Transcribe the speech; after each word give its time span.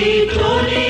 ਸੱਚਿਆਂ 0.00 0.62
ਦੀ 0.62 0.89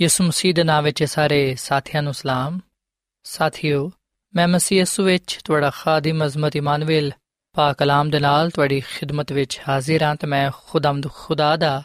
ਯਿਸੂ 0.00 0.24
ਮਸੀਹ 0.24 0.54
ਦੇ 0.54 0.64
ਨਾਮ 0.64 0.84
ਵਿੱਚ 0.84 1.04
ਸਾਰੇ 1.04 1.54
ਸਾਥੀਆਂ 1.54 2.02
ਨੂੰ 2.02 2.14
ਸਲਾਮ। 2.14 2.60
ਸਾਥਿਓ, 3.22 3.92
ਮੈਂ 4.34 4.48
ਮਸੀਹ 4.48 4.78
ਯਿਸੂ 4.78 5.04
ਵਿੱਚ 5.04 5.38
ਤੁਹਾਡਾ 5.44 5.70
ਖਾਦਮ 5.70 6.26
ਅਜ਼ਮਤ 6.26 6.56
ਇਮਾਨੁਅਲ 6.56 7.12
ਪਾਕ 7.52 7.76
ਕਲਾਮ 7.76 8.10
ਦੇ 8.10 8.18
ਨਾਲ 8.18 8.50
ਤੁਹਾਡੀ 8.50 8.80
ਖਿਦਮਤ 8.80 9.32
ਵਿੱਚ 9.32 9.60
ਹਾਜ਼ਰ 9.68 10.02
ਹਾਂ 10.02 10.16
ਤੇ 10.16 10.26
ਮੈਂ 10.26 10.50
ਖੁਦਾਮਦ 10.66 11.10
ਖੁਦਾ 11.10 11.56
ਦਾ 11.56 11.82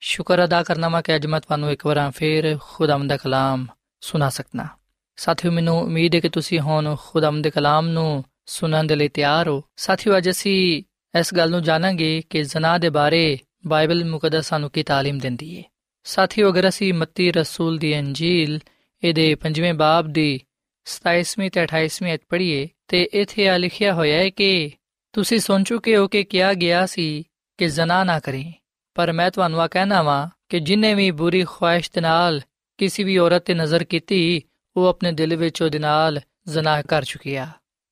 ਸ਼ੁਕਰ 0.00 0.44
ਅਦਾ 0.44 0.62
ਕਰਨਾ 0.62 0.88
ਮੈਂ 0.88 1.02
ਕਿ 1.02 1.16
ਅੱਜ 1.16 1.26
ਮੈਂ 1.26 1.40
ਤੁਹਾਨੂੰ 1.40 1.70
ਇੱਕ 1.70 1.86
ਵਾਰ 1.86 2.10
ਫੇਰ 2.10 2.58
ਖੁਦਾਮਦ 2.60 3.08
ਦਾ 3.08 3.16
ਕਲਾਮ 3.16 3.66
ਸੁਣਾ 4.00 4.28
ਸਕਣਾ 4.28 4.68
ਸਾਥੀਓ, 5.16 5.50
ਮੈਨੂੰ 5.50 5.80
ਉਮੀਦ 5.80 6.14
ਹੈ 6.14 6.20
ਕਿ 6.20 6.28
ਤੁਸੀਂ 6.28 6.60
ਹੁਣ 6.60 6.96
ਖੁਦਾਮਦ 7.06 7.44
ਦੇ 7.44 7.50
ਕਲਾਮ 7.50 7.88
ਨੂੰ 7.88 8.24
ਸੁਣਨ 8.46 8.86
ਦੇ 8.86 8.96
ਲਈ 8.96 9.08
ਤਿਆਰ 9.08 9.48
ਹੋ। 9.48 9.62
ਸਾਥੀਓ, 9.76 10.16
ਅੱਜ 10.16 10.30
ਅਸੀਂ 10.30 10.82
ਇਸ 11.18 11.34
ਗੱਲ 11.34 11.50
ਨੂੰ 11.50 11.62
ਜਾਣਾਂਗੇ 11.62 12.22
ਕਿ 12.30 12.42
ਜ਼ਨਾ 12.42 12.78
ਦੇ 12.78 12.90
ਬਾਰੇ 12.90 13.38
ਬਾਈਬਲ 13.66 14.04
ਮੁਕੱਦਸ 14.04 14.48
ਸਾਨੂੰ 14.48 14.70
ਕੀ 14.70 14.82
ਤਾਲੀਮ 14.82 15.18
ਦਿੰਦੀ 15.18 15.58
ਹੈ। 15.58 15.62
ਸਾਥੀਓ, 16.08 16.50
ਅਗਰ 16.50 16.68
ਅਸੀਂ 16.68 16.94
ਮੱਤੀ 16.94 17.32
ਰਸੂਲ 17.32 17.78
ਦੀ 17.78 17.98
ਅੰਜੀਲ 17.98 18.60
ਇਹਦੇ 19.04 19.34
5ਵੇਂ 19.34 19.74
ਬਾਬ 19.74 20.06
ਦੀ 20.06 20.40
27ਵੀਂ 20.84 21.50
ਤੇ 21.50 21.62
28ਵੀਂ 21.62 22.14
ਅਧ 22.14 22.18
ਪੜ੍ਹੀਏ 22.28 22.68
ਤੇ 22.88 23.02
ਇੱਥੇ 23.12 23.48
ਆ 23.48 23.56
ਲਿਖਿਆ 23.56 23.94
ਹੋਇਆ 23.94 24.18
ਹੈ 24.18 24.30
ਕਿ 24.30 24.70
ਤੁਸੀਂ 25.12 25.38
ਸੁਣ 25.38 25.62
ਚੁੱਕੇ 25.62 25.96
ਹੋ 25.96 26.08
ਕਿ 26.08 26.24
ਕਿਹਾ 26.24 26.54
ਗਿਆ 26.54 26.86
ਸੀ 26.86 27.24
ਕਿ 27.58 27.68
ਜ਼ਨਾ 27.68 28.04
ਨਾ 28.04 28.20
ਕਰੇ। 28.20 28.52
ਪਰ 28.94 29.12
ਮੈਂ 29.12 29.30
ਤੁਹਾਨੂੰ 29.30 29.60
ਆ 29.60 29.66
ਕਹਿਣਾ 29.66 30.02
ਵਾਂ 30.02 30.28
ਕਿ 30.48 30.60
ਜਿਨੇ 30.60 30.94
ਵੀ 30.94 31.10
ਬੁਰੀ 31.10 31.44
ਖੁਆਇਸ਼ 31.44 31.90
ਦੇ 31.94 32.00
ਨਾਲ 32.00 32.40
ਕਿਸੇ 32.78 33.02
ਵੀ 33.02 33.18
ਔਰਤ 33.18 33.42
ਤੇ 33.42 33.54
ਨਜ਼ਰ 33.54 33.84
ਕੀਤੀ, 33.84 34.42
ਉਹ 34.76 34.86
ਆਪਣੇ 34.86 35.12
ਦਿਲ 35.12 35.36
ਵਿੱਚ 35.36 35.62
ਉਹਦੇ 35.62 35.78
ਨਾਲ 35.78 36.20
ਜ਼ਨਾ 36.48 36.82
ਕਰ 36.82 37.04
ਚੁੱਕਿਆ 37.04 37.48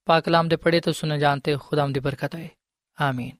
ਪਾਕ 0.06 0.24
ਕਲਾਮ 0.24 0.48
ਦੇ 0.48 0.56
ਪੜ੍ਹੇ 0.56 0.80
ਤੋਂ 0.80 0.92
ਸੁਣ 0.92 1.18
ਜਾਣਤੇ 1.18 1.56
ਖੁਦਾਮ 1.56 1.92
ਦੀ 1.92 2.00
ਬਰਕਤ 2.00 2.34
ਹੋਏ। 2.34 2.48
ਆਮੀਨ। 3.00 3.30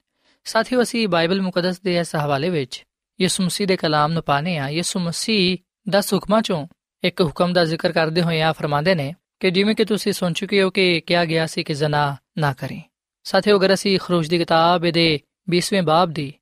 ਸਾਥੀਓ, 0.44 0.82
ਅਸੀਂ 0.82 1.08
ਬਾਈਬਲ 1.08 1.40
ਮੁਕੱਦਸ 1.40 1.81
ਦੇ 1.81 1.99
ਇਸ 1.99 2.17
ਹਵਾਲੇ 2.17 2.49
ਵਿੱਚ 2.49 2.85
ਯਿਸੂ 3.20 3.44
ਮਸੀਹ 3.44 3.66
ਦੇ 3.66 3.76
ਕਲਾਮ 3.76 4.12
ਨੂੰ 4.12 4.22
ਪਾਣੇ 4.22 4.58
ਆ 4.58 4.68
ਯਿਸੂ 4.68 5.00
ਮਸੀਹ 5.00 5.58
10 5.90 6.14
ਹੁਕਮਾਂ 6.14 6.42
ਚੋਂ 6.42 6.66
ਇੱਕ 7.04 7.20
ਹੁਕਮ 7.20 7.52
ਦਾ 7.52 7.64
ਜ਼ਿਕਰ 7.64 7.92
ਕਰਦੇ 7.92 8.22
ਹੋਏ 8.22 8.40
ਆ 8.40 8.52
ਫਰਮਾਉਂਦੇ 8.52 8.94
ਨੇ 8.94 9.14
ਕਿ 9.40 9.50
ਜਿਵੇਂ 9.50 9.74
ਕਿ 9.74 9.84
ਤੁਸੀਂ 9.84 10.12
ਸੁਣ 10.12 10.32
ਚੁੱਕੇ 10.32 10.62
ਹੋ 10.62 10.70
ਕਿ 10.70 11.00
ਕਿਹਾ 11.00 11.24
ਗਿਆ 11.24 11.46
ਸੀ 11.46 11.62
ਕਿ 11.62 11.74
ਜ਼ਨਾ 11.74 12.16
ਨਾ 12.38 12.52
ਕਰੇ। 12.52 12.80
ਸਾਥੀਓ, 13.24 13.58
ਅਗਰ 13.58 13.74
ਅਸੀਂ 13.74 13.98
ਖਰੂਜ 13.98 14.28
ਦੀ 14.28 14.38
ਕਿਤਾਬ 14.38 14.90
ਦੇ 14.90 15.20
20ਵੇਂ 15.50 15.82
ਬਾਬ 15.82 16.10
ਦੀ 16.10 16.34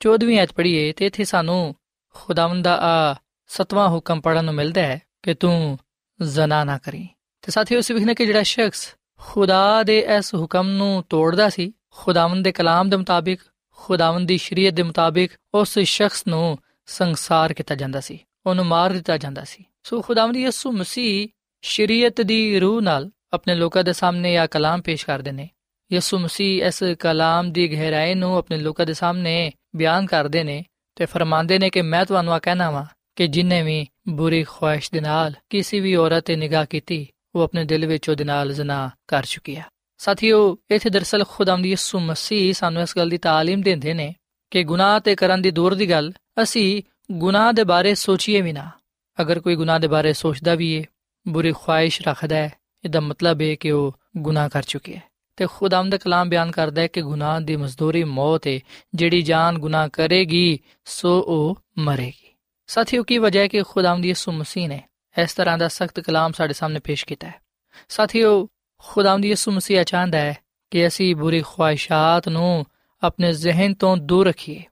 14ਵੀਂ 0.00 0.38
ਐਤ 0.38 0.52
ਪੜ੍ਹੀਏ, 0.52 0.92
ਤੇ 0.92 1.06
ਇੱਥੇ 1.06 1.24
ਸਾਨੂੰ 1.24 1.74
ਖੁਦਾਵੰਦ 2.14 2.64
ਦਾ 2.64 2.80
ਆ 2.82 3.16
ਸਤਵਾਂ 3.46 3.88
ਹੁਕਮ 3.88 4.20
ਪੜਨ 4.20 4.44
ਨੂੰ 4.44 4.54
ਮਿਲਦਾ 4.54 4.82
ਹੈ 4.82 5.02
ਕਿ 5.22 5.34
ਤੂੰ 5.34 5.78
ਜ਼ਨਾ 6.22 6.64
ਨਾ 6.64 6.78
ਕਰੀ। 6.78 7.08
ਤੇ 7.42 7.52
ਸਾਥੀਓ 7.52 7.78
ਇਸ 7.78 7.90
ਵਿਖਨੇ 7.90 8.14
ਕਿ 8.14 8.26
ਜਿਹੜਾ 8.26 8.42
ਸ਼ਖਸ 8.42 8.94
ਖੁਦਾ 9.18 9.82
ਦੇ 9.82 9.98
ਇਸ 10.18 10.34
ਹੁਕਮ 10.34 10.68
ਨੂੰ 10.68 11.04
ਤੋੜਦਾ 11.08 11.48
ਸੀ, 11.48 11.72
ਖੁਦਾਵੰਦ 11.90 12.44
ਦੇ 12.44 12.52
ਕਲਾਮ 12.52 12.90
ਦੇ 12.90 12.96
ਮੁਤਾਬਿਕ 12.96 13.40
ਖੁਦਾਵੰਦ 13.82 14.28
ਦੀ 14.28 14.36
ਸ਼ਰੀਅਤ 14.38 14.74
ਦੇ 14.74 14.82
ਮੁਤਾਬਿਕ 14.82 15.32
ਉਸ 15.54 15.78
ਸ਼ਖਸ 15.78 16.26
ਨੂੰ 16.26 16.58
ਸੰਸਾਰ 16.86 17.52
ਕੀਤਾ 17.52 17.74
ਜਾਂਦਾ 17.74 18.00
ਸੀ, 18.00 18.18
ਉਹਨੂੰ 18.46 18.64
ਮਾਰ 18.66 18.90
ਦਿੱਤਾ 18.90 19.16
ਜਾਂਦਾ 19.16 19.44
ਸੀ। 19.44 19.64
ਸੋ 19.82 20.00
ਖੁਦਾਵੰਦ 20.00 20.36
ਯਿਸੂ 20.36 20.72
ਮਸੀਹ 20.72 21.28
ਸ਼ਰੀਅਤ 21.62 22.20
ਦੀ 22.20 22.60
ਰੂਹ 22.60 22.80
ਨਾਲ 22.82 23.10
ਆਪਣੇ 23.32 23.54
ਲੋਕਾਂ 23.54 23.84
ਦੇ 23.84 23.92
ਸਾਹਮਣੇ 23.92 24.34
ਇਹ 24.34 24.48
ਕਲਾਮ 24.48 24.80
ਪੇਸ਼ 24.80 25.06
ਕਰਦੇ 25.06 25.32
ਨੇ। 25.32 25.48
ਯਿਸੂ 25.92 26.18
ਮਸੀਹ 26.18 26.64
ਇਸ 26.64 26.82
ਕਲਾਮ 26.98 27.52
ਦੀ 27.52 27.72
ਗਹਿਰਾਈ 27.72 28.14
ਨੂੰ 28.14 28.36
ਆਪਣੇ 28.36 28.56
ਲੋਕਾਂ 28.56 28.86
ਦੇ 28.86 28.94
ਸਾਹਮਣੇ 28.94 29.52
ਬਿਆਨ 29.76 30.06
ਕਰਦੇ 30.06 30.44
ਨੇ 30.44 30.64
ਤੇ 30.96 31.06
ਫਰਮਾਉਂਦੇ 31.06 31.58
ਨੇ 31.58 31.70
ਕਿ 31.70 31.82
ਮੈਂ 31.82 32.04
ਤੁਹਾਨੂੰ 32.04 32.32
ਆ 32.32 32.38
ਕਹਿਣਾ 32.38 32.70
ਵਾਂ 32.70 32.84
ਕਿ 33.16 33.26
ਜਿਨੇ 33.26 33.62
ਵੀ 33.62 33.86
ਬੁਰੀ 34.08 34.42
ਖੁਆਇਸ਼ 34.44 34.90
ਦੇ 34.92 35.00
ਨਾਲ 35.00 35.34
ਕਿਸੇ 35.50 35.80
ਵੀ 35.80 35.94
ਔਰਤ 35.94 36.24
ਤੇ 36.24 36.36
ਨਿਗਾਹ 36.36 36.66
ਕੀਤੀ, 36.66 37.06
ਉਹ 37.34 37.40
ਆਪਣੇ 37.40 37.64
ਦਿਲ 37.64 37.86
ਵਿੱਚ 37.86 38.08
ਉਹਦੇ 38.10 38.24
ਨਾਲ 38.24 38.52
ਜ਼ਨਾ 38.52 38.90
ਕਰ 39.08 39.24
ਚੁੱਕੀ 39.28 39.56
ਹੈ 39.56 39.66
ਸਾਥੀਓ, 40.02 40.58
ਇਥੇ 40.70 40.90
ਦਰਸਲ 40.90 41.24
ਖੁਦਾਮ 41.28 41.62
ਦੀ 41.62 41.70
ਯਿਸੂ 41.70 42.00
ਮਸੀਹ 42.00 42.54
ਸਾਨੂੰ 42.54 42.82
ਇਸ 42.82 42.96
ਗੱਲ 42.96 43.08
ਦੀ 43.08 43.18
ਤਾਲੀਮ 43.18 43.62
ਦਿੰਦੇ 43.62 43.94
ਨੇ 43.94 44.14
ਕਿ 44.50 44.62
ਗੁਨਾਹ 44.62 45.00
ਤੇ 45.00 45.14
ਕਰਨ 45.14 45.42
ਦੀ 45.42 45.50
ਦੂਰ 45.50 45.74
ਦੀ 45.74 45.90
ਗੱਲ 45.90 46.12
ਅਸੀਂ 46.42 46.82
ਗੁਨਾਹ 47.12 47.52
ਦੇ 47.52 47.64
ਬਾਰੇ 47.64 47.94
ਸੋਚੀਏ 47.94 48.40
ਵੀ 48.40 48.52
ਨਾ। 48.52 48.70
ਅਗਰ 49.20 49.40
ਕੋਈ 49.40 49.56
ਗੁਨਾਹ 49.56 49.78
ਦੇ 49.78 49.86
ਬਾਰੇ 49.86 50.12
ਸੋਚਦਾ 50.12 50.54
ਵੀ 50.54 50.72
ਏ, 50.72 50.84
ਬੁਰੀ 51.28 51.52
ਖੁਆਇਸ਼ 51.52 52.02
ਰੱਖਦਾ 52.02 52.36
ਹੈ, 52.36 52.52
ਇਹਦਾ 52.84 53.00
ਮਤਲਬ 53.00 53.40
ਹੈ 53.40 53.54
ਕਿ 53.54 53.70
ਉਹ 53.70 53.96
ਗੁਨਾਹ 54.16 54.48
ਕਰ 54.48 54.62
ਚੁੱਕਿਆ 54.62 54.96
ਹੈ। 54.96 55.02
ਤੇ 55.36 55.46
ਖੁਦਾਮ 55.46 55.90
ਦਾ 55.90 55.96
ਕਲਾਮ 55.96 56.28
ਬਿਆਨ 56.28 56.50
ਕਰਦਾ 56.50 56.82
ਹੈ 56.82 56.86
ਕਿ 56.86 57.02
ਗੁਨਾਹ 57.02 57.40
ਦੀ 57.40 57.56
ਮਜ਼ਦੂਰੀ 57.56 58.04
ਮੌਤ 58.04 58.46
ਹੈ 58.46 58.60
ਜਿਹੜੀ 58.94 59.22
ਜਾਨ 59.22 59.58
ਗੁਨਾਹ 59.58 59.88
ਕਰੇਗੀ, 59.92 60.60
ਸੋ 60.84 61.20
ਉਹ 61.20 61.58
ਮਰੇਗੀ। 61.78 62.34
ਸਾਥੀਓ, 62.66 63.02
ਕੀ 63.02 63.18
ਵਜ੍ਹਾ 63.18 63.42
ਹੈ 63.42 63.48
ਕਿ 63.48 63.62
ਖੁਦਾਮ 63.62 64.00
ਦੀ 64.00 64.08
ਯਿਸੂ 64.08 64.32
ਮਸੀਹ 64.32 64.68
ਨੇ 64.68 64.82
ਇਸ 65.22 65.34
ਤਰ੍ਹਾਂ 65.34 65.58
ਦਾ 65.58 65.68
ਸਖਤ 65.68 66.00
ਕਲਾਮ 66.00 66.32
ਸਾਡੇ 66.32 66.54
ਸਾਹਮਣੇ 66.54 66.80
ਪੇਸ਼ 66.84 67.06
ਕੀਤਾ 67.06 67.28
ਹੈ? 67.28 67.34
ਸਾਥੀਓ 67.88 68.48
ਖੁਦਾਮ 68.88 69.20
ਦੀ 69.20 69.28
ਯਿਸੂ 69.28 69.52
ਮਸੀਹ 69.52 69.84
ਚਾਹੁੰਦਾ 69.84 70.18
ਹੈ 70.18 70.38
ਕਿ 70.70 70.86
ਅਸੀਂ 70.86 71.16
ਬੁਰੀ 71.16 71.42
ਖੁਆਇਸ਼ਾਂ 71.42 72.30
ਨੂੰ 72.30 72.66
ਆਪਣੇ 73.02 73.32
ਜ਼ਿਹਨ 73.32 73.74
ਤੋਂ 73.74 73.96
ਦੂਰ 73.96 74.28
ਰੱਖੀਏ, 74.28 74.62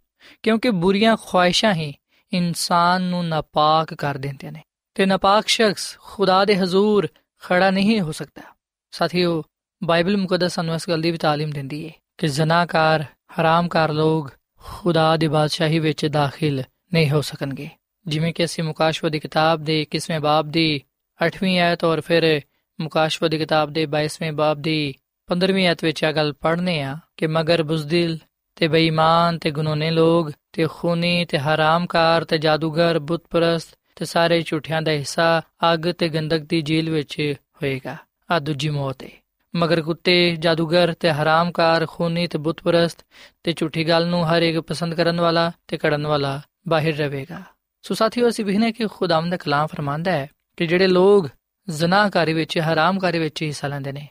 ਕਿਉਂਕਿ 0.42 0.70
ਬੁਰੀਆਂ 0.70 1.16
ਖੁਆਇਸ਼ਾਂ 1.26 1.74
ਹੀ 1.74 1.94
ਇਨਸਾਨ 2.32 3.02
ਨੂੰ 3.02 3.28
ਨਾਪਾਕ 3.28 3.94
ਕਰ 3.94 4.18
ਦਿੰਦੀਆਂ 4.18 4.52
ਨੇ 4.52 4.62
ਤੇ 4.94 5.06
ਨਾਪਾਕ 5.06 5.48
ਸ਼ਖਸ 5.48 5.98
ਖੁਦਾ 5.98 6.44
ਦੇ 6.44 6.56
ਹਜ਼ੂਰ 6.56 7.08
ਖੜਾ 7.42 7.70
ਨਹੀਂ 7.70 8.00
ਹੋ 8.00 8.12
ਸਕਦਾ। 8.12 8.42
ਸਾਥੀਓ, 8.90 9.44
ਬਾਈਬਲ 9.84 10.16
ਮੁਕੱਦਸ 10.16 10.52
ਸਾਨੂੰ 10.52 10.74
ਇਸ 10.74 10.88
ਗੱਲ 10.88 11.00
ਦੀ 11.00 11.10
ਵੀ 11.10 11.18
ਤਾਲੀਮ 11.18 11.50
ਦਿੰਦੀ 11.50 11.88
ਹੈ 11.88 11.92
ਕਿ 12.18 12.28
ਜ਼ਨਾਕਾਰ 12.28 13.04
ਹਰਾਮਕਾਰ 13.40 13.92
ਲੋਕ 13.92 14.30
ਖੁਦਾ 14.64 15.16
ਦੀ 15.16 15.28
ਬਾਦਸ਼ਾਹੀ 15.28 15.78
ਵਿੱਚ 15.78 16.06
ਦਾਖਲ 16.06 16.62
ਨਹੀਂ 16.94 17.10
ਹੋ 17.10 17.20
ਸਕਣਗੇ। 17.20 17.68
ਜਿਵੇਂ 18.06 18.32
ਕਿ 18.32 18.44
ਅਸੀਂ 18.44 18.64
ਮੁਕਾਸ਼ਵ 18.64 19.10
ਦੀ 19.10 19.18
ਕਿਤਾਬ 19.18 19.64
ਦੇ 19.64 19.82
21ਵੇਂ 19.82 20.20
ਬਾਬ 20.20 20.48
ਦੀ 20.48 20.82
8ਵੀਂ 21.26 21.60
ਆਇਤ 21.60 21.84
ਔਰ 21.84 22.00
ਫਿਰ 22.00 22.40
ਮੁਕਾਸ਼ਵ 22.80 23.28
ਦੀ 23.28 23.38
ਕਿਤਾਬ 23.38 23.72
ਦੇ 23.72 23.86
22ਵੇਂ 23.86 24.32
ਬਾਬ 24.32 24.62
ਦੀ 24.62 24.94
15ਵੀਂ 25.28 25.66
ਆਇਤ 25.66 25.84
ਵਿੱਚ 25.84 26.02
ਇਹ 26.02 26.12
ਗੱਲ 26.12 26.32
ਪੜ੍ਹਨੇ 26.32 26.82
ਆ 26.82 26.98
ਕਿ 27.16 27.26
ਮਗਰ 27.26 27.62
ਬੁਜ਼ਦਿਲ 27.62 28.18
ਤੇ 28.56 28.68
ਬੇਈਮਾਨ 28.68 29.38
ਤੇ 29.38 29.50
ਗੁਨਾਹਨੇ 29.50 29.90
ਲੋਗ 29.90 30.30
ਤੇ 30.52 30.66
ਖੂਨੀ 30.70 31.24
ਤੇ 31.24 31.38
ਹਰਾਮਕਾਰ 31.38 32.24
ਤੇ 32.24 32.38
ਜਾਦੂਗਰ, 32.38 32.98
ਬੁੱਤਪਰਸਤ 32.98 33.78
ਤੇ 33.96 34.04
ਸਾਰੇ 34.04 34.42
ਝੂਠਿਆਂ 34.42 34.82
ਦਾ 34.82 34.92
ਹਿੱਸਾ 34.92 35.42
ਅੱਗ 35.74 35.92
ਤੇ 35.92 36.08
ਗੰਦਕ 36.08 36.38
ਦੀ 36.38 36.62
ਜੇਲ੍ਹ 36.62 36.90
ਵਿੱਚ 36.90 37.34
ਹੋਏਗਾ। 37.62 37.96
ਆ 38.30 38.38
ਦੂਜੀ 38.38 38.68
ਮੌਤ 38.68 39.02
ਹੈ 39.02 39.08
ਮਗਰ 39.56 39.82
ਕੁੱਤੇ, 39.82 40.36
ਜਾਦੂਗਰ 40.36 40.94
ਤੇ 41.00 41.10
ਹਰਾਮਕਾਰ, 41.10 41.86
ਖੂਨੀ 41.86 42.26
ਤੇ 42.26 42.38
ਬੁੱਤਪਰਸਤ 42.38 43.06
ਤੇ 43.42 43.52
ਝੂਠੀ 43.52 43.88
ਗੱਲ 43.88 44.06
ਨੂੰ 44.06 44.28
ਹਰ 44.28 44.42
ਇੱਕ 44.42 44.60
ਪਸੰਦ 44.60 44.94
ਕਰਨ 44.94 45.20
ਵਾਲਾ 45.20 45.52
ਤੇ 45.68 45.76
ਕੜਨ 45.76 46.06
ਵਾਲਾ 46.06 46.40
ਬਾਹਰ 46.68 46.92
ਰਹੇਗਾ। 46.92 47.42
ਸੋ 47.82 47.94
ਸਾਥੀਓ, 47.94 48.28
ਅਸੀਂ 48.28 48.44
ਵਿਖਨੇ 48.44 48.72
ਕਿ 48.72 48.86
ਖੁਦਾਵੰਦ 48.86 49.30
ਦਾ 49.30 49.36
ਕਲਾਮ 49.36 49.66
ਫਰਮਾਂਦਾ 49.66 50.12
ਹੈ 50.12 50.28
ਕਿ 50.56 50.66
ਜਿਹੜੇ 50.66 50.86
ਲੋਗ 50.86 51.26
ਜ਼ਨਾਕਾਰੀ 51.70 52.32
ਵਿੱਚ, 52.32 52.58
ਹਰਾਮਕਾਰੀ 52.58 53.18
ਵਿੱਚ 53.18 53.42
ਹਿੱਸਾ 53.42 53.68
ਲੈਂਦੇ 53.68 53.92
ਨੇ। 53.92 54.08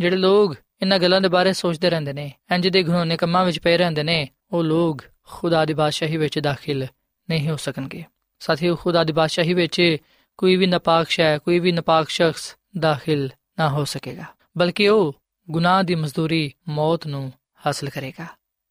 ਜਿਹੜੇ 0.00 0.16
ਲੋਗ 0.16 0.54
ਇਹਨਾਂ 0.82 0.98
ਗੱਲਾਂ 0.98 1.20
ਦੇ 1.20 1.28
ਬਾਰੇ 1.28 1.52
ਸੋਚਦੇ 1.52 1.90
ਰਹਿੰਦੇ 1.90 2.12
ਨੇ, 2.12 2.32
ਇੰਜ 2.52 2.68
ਦੇ 2.68 2.82
ਘਨੋਨੇ 2.82 3.16
ਕੰਮਾਂ 3.16 3.44
ਵਿੱਚ 3.44 3.58
ਪਏ 3.58 3.76
ਰਹਿੰਦੇ 3.76 4.02
ਨੇ, 4.02 4.28
ਉਹ 4.52 4.64
ਲੋਗ 4.64 4.98
ਖੁਦਾ 5.26 5.64
ਦੀ 5.64 5.74
ਬਾਦਸ਼ਾਹੀ 5.74 6.16
ਵਿੱਚ 6.16 6.38
ਦਾਖਲ 6.38 6.86
ਨਹੀਂ 7.30 7.48
ਹੋ 7.48 7.56
ਸਕਣਗੇ। 7.56 8.04
ਸਾਥੀਓ, 8.40 8.76
ਖੁਦਾ 8.76 9.04
ਦੀ 9.04 9.12
ਬਾਦਸ਼ਾਹੀ 9.12 9.54
ਵਿੱਚ 9.54 9.96
ਕੋਈ 10.36 10.56
ਵੀ 10.56 10.66
ਨਪਾਕ 10.66 11.10
ਸ਼ੈ, 11.10 11.38
ਕੋਈ 11.38 11.58
ਵੀ 11.58 11.72
ਨਪਾਕ 11.72 12.08
ਸ਼ਖਸ 12.08 12.56
ਦਾਖਲ 12.78 13.30
ਨਾ 13.58 13.68
ਹੋ 13.68 13.84
ਸਕੇਗਾ, 13.84 14.24
ਬਲਕਿ 14.58 14.88
ਉਹ 14.88 15.16
ਗੁਨਾਹ 15.50 15.82
ਦੀ 15.82 15.94
ਮਜ਼ਦੂਰੀ 15.94 16.52
ਮੌਤ 16.68 17.06
ਨੂੰ 17.06 17.32
ਹਾਸਲ 17.66 17.88
ਕਰੇਗਾ। 17.88 18.26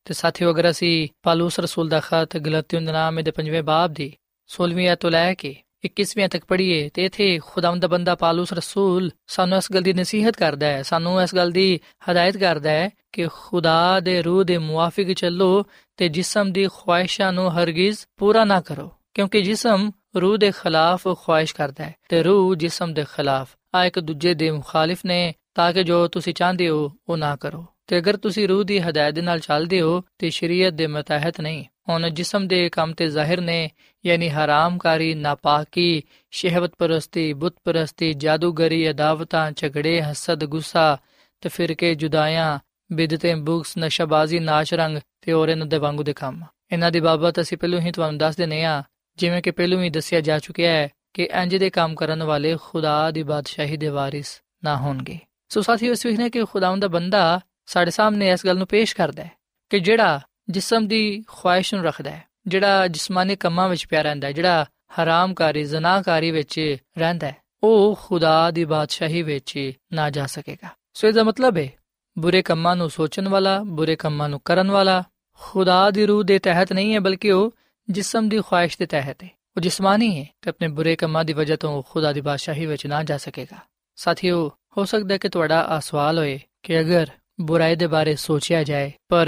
ਤੇ 0.05 0.13
ਸਾਥੀਓ, 0.13 0.51
ਅਗਰ 0.51 0.69
ਅਸੀਂ 0.69 1.07
ਪਾਲੂਸ 1.23 1.59
ਰਸੂਲ 1.59 1.89
ਦਾ 1.89 1.99
ਖਤ 1.99 2.37
ਗਲਤੀਆਂ 2.37 2.81
ਦੇ 2.81 2.91
ਨਾਮ 2.91 3.23
ਦੇ 3.23 3.31
ਪੰਜਵੇਂ 3.31 3.63
ਬਾਬ 3.63 3.93
ਦੀ 3.93 4.13
16ਵੀਂ 4.47 4.87
ਆਇਤ 4.87 4.99
ਤੋਂ 4.99 5.11
ਲੈ 5.11 5.33
ਕੇ 5.33 5.55
21ਵੀਂ 5.85 6.29
ਤੱਕ 6.29 6.45
ਪੜ੍ਹੀਏ 6.45 6.89
ਤੇ 6.89 7.05
ਇਥੇ 7.05 7.39
ਖੁਦਾਵੰਦ 7.45 7.85
ਬੰਦਾ 7.85 8.15
ਪਾਲੂਸ 8.15 8.53
ਰਸੂਲ 8.53 9.11
ਸਾਨੂੰ 9.27 9.57
ਇਸ 9.57 9.71
ਗੱਲ 9.71 9.81
ਦੀ 9.81 9.93
ਨਸੀਹਤ 9.93 10.35
ਕਰਦਾ 10.35 10.67
ਹੈ, 10.67 10.81
ਸਾਨੂੰ 10.81 11.21
ਇਸ 11.21 11.35
ਗੱਲ 11.35 11.51
ਦੀ 11.51 11.79
ਹਦਾਇਤ 12.11 12.37
ਕਰਦਾ 12.37 12.69
ਹੈ 12.69 12.89
ਕਿ 13.11 13.27
ਖੁਦਾ 13.33 13.99
ਦੇ 13.99 14.21
ਰੂਹ 14.21 14.43
ਦੇ 14.43 14.57
ਮੁਆਫਿਕ 14.57 15.13
ਚੱਲੋ 15.13 15.65
ਤੇ 15.97 16.09
ਜਿਸਮ 16.09 16.51
ਦੀ 16.51 16.67
ਖੁਆਇਸ਼ਾਂ 16.73 17.33
ਨੂੰ 17.33 17.51
ਹਰਗਿਜ਼ 17.51 17.97
ਪੂਰਾ 18.17 18.45
ਨਾ 18.45 18.61
ਕਰੋ, 18.61 18.91
ਕਿਉਂਕਿ 19.13 19.41
ਜਿਸਮ 19.41 19.91
ਰੂਹ 20.15 20.37
ਦੇ 20.37 20.51
ਖਿਲਾਫ 20.51 21.07
ਖੁਆਇਸ਼ 21.17 21.55
ਕਰਦਾ 21.55 21.83
ਹੈ 21.83 21.95
ਤੇ 22.09 22.23
ਰੂਹ 22.23 22.55
ਜਿਸਮ 22.55 22.93
ਦੇ 22.93 23.05
ਖਿਲਾਫ। 23.15 23.49
ਆ 23.75 23.85
ਇੱਕ 23.85 23.99
ਦੂਜੇ 23.99 24.33
ਦੇ 24.33 24.51
ਮੁਖਾਲਿਫ 24.51 25.05
ਨੇ, 25.05 25.33
ਤਾਂ 25.55 25.73
ਕਿ 25.73 25.83
ਜੋ 25.83 26.07
ਤੁਸੀਂ 26.07 26.33
ਚਾਹੁੰਦੇ 26.33 26.69
ਹੋ, 26.69 26.91
ਉਹ 27.09 27.17
ਨਾ 27.17 27.35
ਕਰੋ। 27.35 27.65
ਤੇ 27.87 27.97
ਅਗਰ 27.97 28.17
ਤੁਸੀਂ 28.17 28.47
ਰੂਹ 28.47 28.63
ਦੀ 28.63 28.79
ਹਦਾਇਤ 28.79 29.19
ਨਾਲ 29.19 29.39
ਚੱਲਦੇ 29.39 29.81
ਹੋ, 29.81 30.03
ਤੇ 30.17 30.29
ਸ਼ਰੀਅਤ 30.29 30.73
ਦੇ 30.73 30.87
ਮਤਾਹਤ 30.87 31.41
ਨਹੀਂ। 31.41 31.65
ਹੁਣ 31.89 32.09
ਜਿਸਮ 32.09 32.47
ਦੇ 32.47 32.69
ਕੰਮ 32.69 32.93
ਤੇ 32.93 33.07
ਜ਼ਾਹਿਰ 33.07 33.41
ਨੇ, 33.41 33.69
ਯਾਨੀ 34.05 34.29
ਹਰਾਮਕਾਰੀ, 34.29 35.13
ਨਾਪਾਕੀ 35.13 36.03
ਸ਼ਹਿਵਤ 36.31 36.71
ਪਰਸਤੀ 36.77 37.33
ਬੁੱਤ 37.33 37.55
ਪਰਸਤੀ 37.63 38.13
ਜਾਦੂਗਰੀ, 38.13 38.89
ਅਦਾਵਤਾਂ, 38.89 39.51
ਝਗੜੇ, 39.51 40.01
ਹਸਦ, 40.01 40.45
ਗੁੱਸਾ 40.45 40.97
ਤੇ 41.41 41.49
ਫਿਰਕੇ, 41.49 41.95
ਜੁਦਾਇਆਂ, 41.95 42.59
ਬਿਦਤੇ, 42.91 43.35
ਬੁਕਸ, 43.35 43.77
ਨਸ਼ਾਬਾਜ਼ੀ 43.77 44.39
ਨਾਚ 44.39 44.73
ਰੰਗ 44.73 44.97
ਤੇ 45.21 45.33
ਹੋਰ 45.33 45.49
ਇਹਨਾਂ 45.49 45.65
ਦੇ 45.65 45.77
ਵਾਂਗੂ 45.77 46.03
ਦੇ 46.03 46.13
ਕੰਮ। 46.13 46.43
ਇਹਨਾਂ 46.71 46.91
ਦੀ 46.91 46.99
ਬਾਬਤ 46.99 47.41
ਅਸੀਂ 47.41 47.57
ਪਹਿਲਾਂ 47.57 47.79
ਹੀ 47.79 47.91
ਤੁਹਾਨੂੰ 47.91 48.17
ਦੱਸ 48.17 48.35
ਦਿੰਨੇ 48.35 48.63
ਆ 48.63 48.83
ਜਿਵੇਂ 49.17 49.41
ਕਿ 49.41 49.51
ਪਹਿਲਾਂ 49.51 49.83
ਹੀ 49.83 49.89
ਦੱਸਿਆ 49.89 50.21
ਜਾ 50.21 50.39
ਚੁੱਕਿਆ 50.39 50.71
ਹੈ 50.71 50.89
ਕਿ 51.13 51.23
ਇੰਜ 51.23 51.55
ਦੇ 51.55 51.69
ਕੰਮ 51.69 51.95
ਕਰਨ 51.95 52.23
ਵਾਲੇ 52.23 52.57
ਖੁਦਾ 52.61 53.11
ਦੀ 53.11 53.23
ਬਾਦਸ਼ਾਹੀ 53.23 53.77
ਦੇ 53.77 53.87
ਵਾਰਿਸ 53.87 54.41
ਨਾ 54.63 54.77
ਹੋਣਗੇ। 54.77 55.19
ਸੋ 55.49 55.61
ਸਾਥੀਓ, 55.61 55.91
ਇਸ 55.91 56.05
ਵੇਖਨੇ 56.05 56.29
ਕਿ 56.29 56.43
ਖੁਦਾਵੰਦ 56.43 56.81
ਦਾ 56.81 56.87
ਬੰਦਾ 56.87 57.39
ਸਾਡੇ 57.65 57.91
ਸਾਹਮਣੇ 57.91 58.29
ਇਸ 58.29 58.45
ਗੱਲ 58.45 58.57
ਨੂੰ 58.57 58.67
ਪੇਸ਼ 58.67 58.95
ਕਰਦਾ 58.95 59.23
ਹੈ 59.23 59.31
ਕਿ 59.69 59.79
ਜਿਹੜਾ 59.79 60.21
ਜਿਸਮ 60.51 60.87
ਦੀ 60.87 61.23
ਖੁਆਇਸ਼ 61.27 61.73
ਨੂੰ 61.73 61.83
ਰੱਖਦਾ 61.83 62.11
ਹੈ, 62.11 62.23
ਜਿਹੜਾ 62.47 62.87
ਜਿਸਮਾਨੀ 62.87 63.35
ਕੰਮਾਂ 63.35 63.69
ਵਿੱਚ 63.69 63.87
ਪਿਆ 63.87 64.01
ਰਹਿੰਦਾ 64.01 64.27
ਹੈ, 64.27 64.31
ਜਿਹੜਾ 64.31 64.65
ਹਰਾਮਕਾਰੀ 64.99 65.63
ਜ਼ਨਾਕਾਰੀ 65.63 66.31
ਵਿੱਚ 66.31 66.77
ਰਹਿੰਦਾ 66.97 67.27
ਹੈ, 67.27 67.35
ਉਹ 67.63 67.99
ਖੁਦਾ 68.03 68.51
ਦੀ 68.51 68.65
ਬਾਦਸ਼ਾਹੀ 68.65 69.21
ਵਿੱਚ 69.21 69.71
ਨਾ 69.93 70.09
ਜਾ 70.09 70.25
ਸਕੇਗਾ। 70.25 70.69
ਸੋ 70.93 71.07
ਇਹਦਾ 71.07 71.23
ਮਤਲਬ 71.23 71.57
ਹੈ, 71.57 71.69
ਬੁਰੇ 72.17 72.41
ਕੰਮਾਂ 72.41 72.75
ਨੂੰ 72.75 72.89
ਸੋਚਣ 72.89 73.27
ਵਾਲਾ, 73.27 73.59
ਬੁਰੇ 73.59 73.95
ਕੰਮਾਂ 73.95 74.29
ਨੂੰ 74.29 74.41
ਕਰਨ 74.45 74.71
ਵਾਲਾ, 74.71 75.03
ਖੁਦਾ 75.33 75.91
ਦੀ 75.91 76.05
ਰੂਹ 76.05 76.23
ਦੇ 76.23 76.39
ਤਹਿਤ 76.39 76.73
ਨਹੀਂ 76.73 76.93
ਹੈ, 76.93 76.99
ਬਲਕਿ 76.99 77.31
ਉਹ 77.31 77.55
ਜਿਸਮ 77.89 78.29
ਦੀ 78.29 78.41
ਖੁਆਇਸ਼ 78.41 78.77
ਦੇ 78.77 78.85
ਤਹਿਤ 78.85 79.23
ਹੈ। 79.23 79.29
ਉਹ 79.57 79.61
ਜਿਸਮਾਨੀ 79.61 80.19
ਹੈ 80.19 80.25
ਤੇ 80.41 80.49
ਆਪਣੇ 80.49 80.67
ਬੁਰੇ 80.67 80.95
ਕੰਮਾਂ 80.95 81.23
ਦੀ 81.23 81.33
ਵਜ੍ਹਾ 81.33 81.57
ਤੋਂ 81.57 81.83
ਖੁਦਾ 81.89 82.13
ਦੀ 82.13 82.21
ਬਾਦਸ਼ਾਹੀ 82.21 82.65
ਵਿੱਚ 82.65 82.87
ਨਾ 82.87 83.03
ਜਾ 83.03 83.17
ਸਕੇਗਾ। 83.17 83.57
ਸਾਥੀਓ, 83.95 84.51
ਹੋ 84.77 84.85
ਸਕਦਾ 84.85 85.13
ਹੈ 85.13 85.17
ਕਿ 85.17 85.29
ਤੁਹਾਡਾ 85.29 85.61
ਆ 85.61 85.79
ਸਵਾਲ 85.79 86.17
ਹੋਏ 86.17 86.39
ਕਿ 86.63 86.79
ਅਗਰ 86.79 87.07
ਬੁਰਾਈ 87.41 87.75
ਦੇ 87.75 87.87
ਬਾਰੇ 87.87 88.15
ਸੋਚਿਆ 88.15 88.63
ਜਾਏ, 88.63 88.91
ਪਰ 89.09 89.27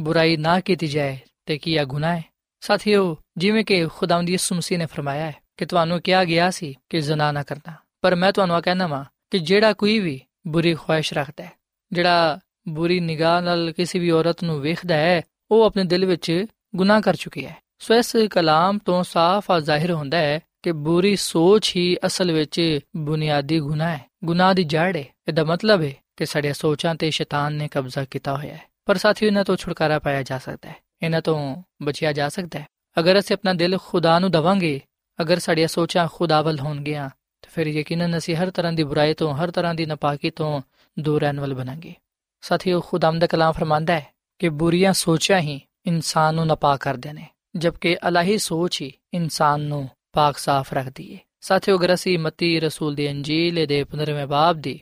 ਬੁਰਾਈ 0.00 0.36
ਨਾ 0.36 0.60
ਕੀਤੀ 0.60 0.86
ਜਾਏ 0.86 1.18
ਤੇ 1.46 1.58
ਕੀ 1.58 1.74
ਇਹ 1.74 1.84
ਗੁਨਾਹ 1.84 2.16
ਹੈ? 2.16 2.24
ਸਾਥੀਓ, 2.60 3.16
ਜਿਵੇਂ 3.36 3.64
ਕਿ 3.64 3.86
ਖੁਦਾਵੰਦ 3.86 4.30
ਯਿਸੂ 4.30 4.54
ਮਸੀਹ 4.54 4.78
ਨੇ 4.78 4.86
ਫਰਮਾਇਆ 4.86 5.26
ਹੈ 5.26 5.36
ਕਿ 5.56 5.66
ਤੁਹਾਨੂੰ 5.66 6.02
ਕਿਹਾ 6.02 6.24
ਗਿਆ 6.24 6.50
ਸੀ 6.50 6.74
ਕਿ 6.88 7.00
ਜ਼ਨਾ 7.00 7.32
ਨਾ 7.32 7.42
ਕਰਨਾ। 7.42 7.72
ਪਰ 8.00 8.14
ਮੈਂ 8.14 8.32
ਤੁਹਾਨੂੰ 8.32 8.56
ਆ 8.56 8.60
ਕਹਿਣਾ 8.60 8.86
ਵਾਂ 8.86 9.04
ਕਿ 9.30 9.38
ਜਿਹੜਾ 9.38 9.72
ਕੋਈ 9.72 9.98
ਵੀ 9.98 10.20
ਬੁਰੀ 10.46 10.74
ਖੁਆਇਸ਼ 10.74 11.14
ਰੱਖਦਾ 11.14 11.44
ਹੈ, 11.44 11.52
ਜਿਹੜਾ 11.92 12.38
ਬੁਰੀ 12.68 13.00
ਨਿਗਾਹ 13.00 13.42
ਨਾਲ 13.42 13.72
ਕਿਸੇ 13.72 13.98
ਵੀ 13.98 14.10
ਔਰਤ 14.10 14.44
ਨੂੰ 14.44 14.60
ਵੇਖਦਾ 14.60 14.94
ਹੈ, 14.94 15.22
ਉਹ 15.50 15.64
ਆਪਣੇ 15.64 15.84
ਦਿਲ 15.84 16.06
ਵਿੱਚ 16.06 16.46
ਗੁਨਾਹ 16.76 17.00
ਕਰ 17.00 17.16
ਚੁੱਕਿਆ 17.16 17.48
ਹੈ। 17.48 17.56
ਸੋ 17.78 17.94
ਇਸ 17.94 18.16
ਕਲਾਮ 18.30 18.78
ਤੋਂ 18.78 19.04
ਸਾਫ਼ 19.04 19.50
ਆ 19.50 19.60
ਜ਼ਾਹਿਰ 19.60 19.90
ਹੁੰਦਾ 19.90 20.18
ਹੈ 20.18 20.40
ਕਿ 20.62 20.72
ਬੁਰੀ 20.72 21.16
ਸੋਚ 21.16 21.76
ਹੀ 21.76 21.96
ਅਸਲ 22.06 22.32
ਵਿੱਚ 22.32 22.80
ਬੁਨਿਆਦੀ 22.96 23.60
ਗੁਨਾਹ 23.60 23.96
ਹੈ। 23.96 24.04
ਗੁਨਾਹ 24.24 24.54
ਦੀ 24.54 24.64
ਜੜ 24.64 24.96
ਹੈ। 24.96 25.04
ਇਹਦਾ 25.28 25.44
ਮਤਲਬ 25.44 25.82
ਹੈ 25.82 25.92
ਕਿ 26.16 26.26
ਸਾਡੀਆਂ 26.26 26.54
ਸੋਚਾਂ 26.54 26.94
ਤੇ 26.94 27.10
ਸ਼ੈਤਾਨ 27.10 27.52
ਨੇ 27.52 27.68
ਕਬਜ਼ਾ 27.68 28.04
ਕੀਤਾ 28.04 28.36
ਹੋਇਆ 28.36 28.54
ਹੈ। 28.54 28.62
ਪਰ 28.88 28.96
ਸਾਥੀਓ, 28.96 29.26
ਇਹਨਾਂ 29.26 29.44
ਤੋਂ 29.44 29.56
ਛੁਟਕਾਰਾ 29.56 29.98
ਪਾਇਆ 29.98 30.22
ਜਾ 30.22 30.38
ਸਕਦਾ 30.38 30.68
ਹੈ। 30.68 30.76
ਇਹਨਾਂ 31.02 31.20
ਤੋਂ 31.20 31.62
ਬਚਿਆ 31.82 32.12
ਜਾ 32.12 32.28
ਸਕਦਾ 32.28 32.58
ਹੈ। 32.58 32.66
ਅਗਰ 32.98 33.18
ਅਸੀਂ 33.18 33.36
ਆਪਣਾ 33.36 33.52
ਦਿਲ 33.52 33.78
ਖੁਦਾ 33.86 34.18
ਨੂੰ 34.18 34.30
ਦਵਾਂਗੇ, 34.30 34.80
ਅਗਰ 35.20 35.38
ਸਾਡੀਆਂ 35.38 35.68
ਸੋਚਾਂ 35.68 36.08
ਖੁਦਾ 36.12 36.42
ਵੱਲ 36.42 36.60
ਹੋਣਗੀਆਂ, 36.60 37.08
ਤਾਂ 37.08 37.50
ਫਿਰ 37.50 37.66
ਯਕੀਨਨ 37.66 38.18
ਅਸੀਂ 38.18 38.36
ਹਰ 38.36 38.50
ਤਰ੍ਹਾਂ 38.50 38.72
ਦੀ 38.72 38.82
ਬੁਰਾਈ 38.82 39.14
ਤੋਂ, 39.14 39.34
ਹਰ 39.34 39.50
ਤਰ੍ਹਾਂ 39.50 39.74
ਦੀ 39.74 39.86
ਨਾਪਾਕੀ 39.86 40.30
ਤੋਂ 40.30 40.60
ਦੂਰ 40.98 41.20
ਰਹਿਣ 41.20 41.40
ਵਾਲੇ 41.40 41.54
ਬਣਾਂਗੇ। 41.54 41.94
ਸਾਥੀਓ 42.40 42.80
ਖੁਦਾਮ 42.80 43.18
ਦਾ 43.18 43.26
ਕਲਾਮ 43.26 43.52
ਫਰਮਾਂਦਾ 43.52 43.94
ਹੈ 43.94 44.06
ਕਿ 44.38 44.48
ਬੁਰੀਆਂ 44.48 44.92
ਸੋਚਾਂ 44.92 45.40
ਹੀ 45.40 45.60
ਇਨਸਾਨ 45.86 46.34
ਨੂੰ 46.34 46.46
ਨਾਪਾਕ 46.46 46.80
ਕਰਦੇ 46.80 47.12
ਨੇ, 47.12 47.26
ਜਦਕਿ 47.56 47.96
ਅਲਾਹੀ 48.08 48.38
ਸੋਚ 48.38 48.82
ਹੀ 48.82 48.92
ਇਨਸਾਨ 49.14 49.60
ਨੂੰ 49.60 49.88
ਪਾਕ 50.12 50.38
ਸਾਫ਼ 50.38 50.74
ਰੱਖਦੀ 50.74 51.14
ਹੈ 51.14 51.20
ਸਾਥੀਓ, 51.40 51.78
ਅਗਰ 51.78 51.94
ਅਸੀਂ 51.94 52.18
ਮਤੀ 52.18 52.60
ਰਸੂਲ 52.60 52.94
ਦੀ 52.94 53.10
ਅੰਜੀਲ 53.10 53.66
ਦੇ 53.66 53.84
15ਵੇਂ 53.84 54.26
ਬਾਬ 54.26 54.56
ਦੀ 54.56 54.80